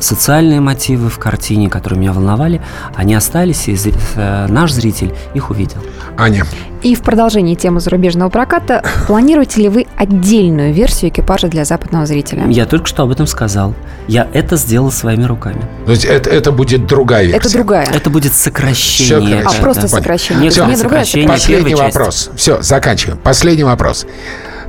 социальные 0.56 0.62
мотивы 0.62 1.10
в 1.10 1.20
картине, 1.20 1.70
которые 1.70 2.00
меня 2.00 2.14
волновали, 2.14 2.62
они 2.96 3.14
остались, 3.16 3.68
и 3.68 3.78
э, 4.16 4.48
наш 4.48 4.72
зритель 4.72 5.14
их 5.34 5.50
увидел. 5.50 5.78
Аня. 6.18 6.46
И 6.82 6.96
в 6.96 7.02
продолжении 7.02 7.56
темы 7.56 7.80
зарубежного 7.80 8.30
проката, 8.30 8.84
планируете 9.08 9.62
ли 9.62 9.70
вы 9.70 9.88
отдельную 9.98 10.74
версию 10.74 11.10
экипажа 11.12 11.48
для 11.48 11.66
западного 11.66 12.06
зрителя? 12.06 12.46
Я 12.48 12.66
только 12.66 12.86
что 12.88 13.04
об 13.04 13.12
этом 13.12 13.28
сказал. 13.28 13.74
Я 14.08 14.28
это 14.34 14.56
сделал 14.56 14.92
своими 14.92 15.24
руками. 15.26 15.62
То 15.86 15.92
есть 15.92 16.06
это, 16.06 16.30
это 16.30 16.52
будет 16.52 16.86
другая 16.88 17.24
версия. 17.26 17.38
Это 17.40 17.52
другая. 17.52 17.88
Это 17.94 18.10
будет 18.10 18.34
сокращение. 18.34 19.42
Всё, 19.42 19.50
А, 19.50 19.62
просто 19.62 19.84
Да. 19.84 19.88
сокращение. 19.90 20.44
Некоторое 20.46 20.70
Не 20.70 20.76
сокращение 20.78 21.28
Последний 21.30 21.70
первой 21.72 21.84
части. 21.86 21.98
вопрос. 21.98 22.30
Все, 22.36 22.62
заканчиваем. 22.62 23.20
Последний 23.24 23.64
вопрос. 23.64 24.06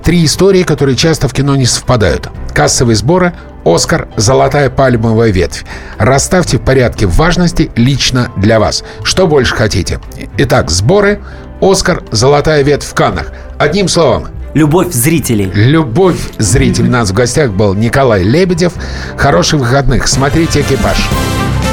Три 0.02 0.24
истории, 0.24 0.62
которые 0.62 0.96
часто 0.96 1.28
в 1.28 1.32
кино 1.32 1.54
не 1.56 1.66
совпадают. 1.66 2.28
Кассовые 2.54 2.96
сборы, 2.96 3.32
Оскар, 3.66 4.06
золотая 4.16 4.70
пальмовая 4.70 5.30
ветвь. 5.30 5.64
Расставьте 5.98 6.56
в 6.56 6.60
порядке 6.60 7.06
важности 7.06 7.72
лично 7.74 8.30
для 8.36 8.60
вас. 8.60 8.84
Что 9.02 9.26
больше 9.26 9.56
хотите? 9.56 9.98
Итак, 10.38 10.70
сборы, 10.70 11.20
Оскар, 11.60 12.04
золотая 12.12 12.62
ветвь 12.62 12.86
в 12.86 12.94
Каннах. 12.94 13.32
Одним 13.58 13.88
словом, 13.88 14.28
Любовь 14.54 14.90
зрителей. 14.90 15.50
Любовь 15.52 16.16
зрителей. 16.38 16.88
У 16.88 16.92
нас 16.92 17.10
в 17.10 17.12
гостях 17.12 17.50
был 17.50 17.74
Николай 17.74 18.22
Лебедев. 18.22 18.72
Хороших 19.18 19.60
выходных. 19.60 20.08
Смотрите 20.08 20.62
«Экипаж». 20.62 20.96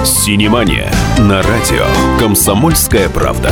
Синемания 0.03 0.91
на 1.17 1.41
радио 1.43 1.85
«Комсомольская 2.19 3.07
правда». 3.07 3.51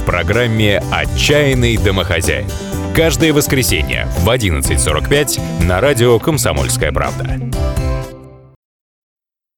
в 0.00 0.04
программе 0.04 0.82
«Отчаянный 0.90 1.76
домохозяин». 1.76 2.46
Каждое 2.94 3.32
воскресенье 3.32 4.08
в 4.18 4.28
11.45 4.28 5.64
на 5.64 5.80
радио 5.80 6.18
«Комсомольская 6.18 6.90
правда». 6.90 7.38